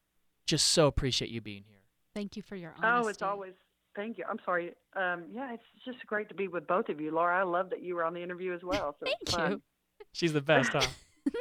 just 0.46 0.66
so 0.66 0.88
appreciate 0.88 1.30
you 1.30 1.40
being 1.40 1.62
here. 1.68 1.84
Thank 2.14 2.36
you 2.36 2.42
for 2.42 2.56
your 2.56 2.74
honesty. 2.82 3.06
Oh, 3.06 3.08
it's 3.08 3.22
always 3.22 3.54
thank 3.96 4.18
you. 4.18 4.24
I'm 4.28 4.38
sorry. 4.44 4.74
Um, 4.94 5.24
yeah, 5.32 5.54
it's 5.54 5.62
just 5.84 6.06
great 6.06 6.28
to 6.28 6.34
be 6.34 6.46
with 6.48 6.66
both 6.66 6.88
of 6.88 7.00
you, 7.00 7.10
Laura. 7.10 7.40
I 7.40 7.42
love 7.42 7.70
that 7.70 7.82
you 7.82 7.96
were 7.96 8.04
on 8.04 8.14
the 8.14 8.22
interview 8.22 8.54
as 8.54 8.62
well. 8.62 8.94
So 9.00 9.10
thank 9.30 9.50
you. 9.50 9.62
She's 10.12 10.32
the 10.32 10.40
best, 10.40 10.72
huh? 10.72 10.86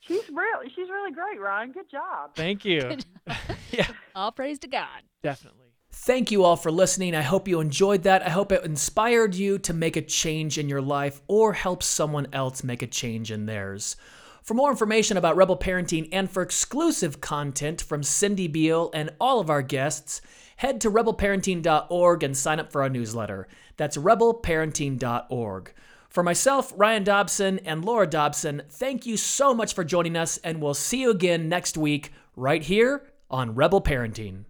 She's 0.00 0.28
really 0.30 0.68
she's 0.68 0.90
really 0.90 1.12
great, 1.12 1.40
Ryan. 1.40 1.72
Good 1.72 1.90
job. 1.90 2.34
Thank 2.34 2.64
you. 2.64 2.98
yeah. 3.70 3.88
All 4.14 4.32
praise 4.32 4.58
to 4.58 4.68
God. 4.68 5.00
Definitely. 5.22 5.68
Thank 5.90 6.30
you 6.30 6.44
all 6.44 6.56
for 6.56 6.70
listening. 6.70 7.14
I 7.14 7.22
hope 7.22 7.48
you 7.48 7.60
enjoyed 7.60 8.02
that. 8.02 8.20
I 8.20 8.28
hope 8.28 8.52
it 8.52 8.64
inspired 8.64 9.34
you 9.34 9.58
to 9.60 9.72
make 9.72 9.96
a 9.96 10.02
change 10.02 10.58
in 10.58 10.68
your 10.68 10.82
life 10.82 11.22
or 11.26 11.54
help 11.54 11.82
someone 11.82 12.26
else 12.34 12.62
make 12.62 12.82
a 12.82 12.86
change 12.86 13.30
in 13.30 13.46
theirs. 13.46 13.96
For 14.44 14.52
more 14.52 14.70
information 14.70 15.16
about 15.16 15.36
Rebel 15.36 15.56
Parenting 15.56 16.06
and 16.12 16.30
for 16.30 16.42
exclusive 16.42 17.22
content 17.22 17.80
from 17.80 18.02
Cindy 18.02 18.46
Beall 18.46 18.90
and 18.92 19.08
all 19.18 19.40
of 19.40 19.48
our 19.48 19.62
guests, 19.62 20.20
head 20.56 20.82
to 20.82 20.90
rebelparenting.org 20.90 22.22
and 22.22 22.36
sign 22.36 22.60
up 22.60 22.70
for 22.70 22.82
our 22.82 22.90
newsletter. 22.90 23.48
That's 23.78 23.96
rebelparenting.org. 23.96 25.72
For 26.10 26.22
myself, 26.22 26.74
Ryan 26.76 27.04
Dobson, 27.04 27.58
and 27.60 27.86
Laura 27.86 28.06
Dobson, 28.06 28.64
thank 28.68 29.06
you 29.06 29.16
so 29.16 29.54
much 29.54 29.74
for 29.74 29.82
joining 29.82 30.14
us, 30.14 30.36
and 30.36 30.60
we'll 30.60 30.74
see 30.74 31.00
you 31.00 31.10
again 31.10 31.48
next 31.48 31.78
week 31.78 32.12
right 32.36 32.62
here 32.62 33.06
on 33.30 33.54
Rebel 33.54 33.80
Parenting. 33.80 34.44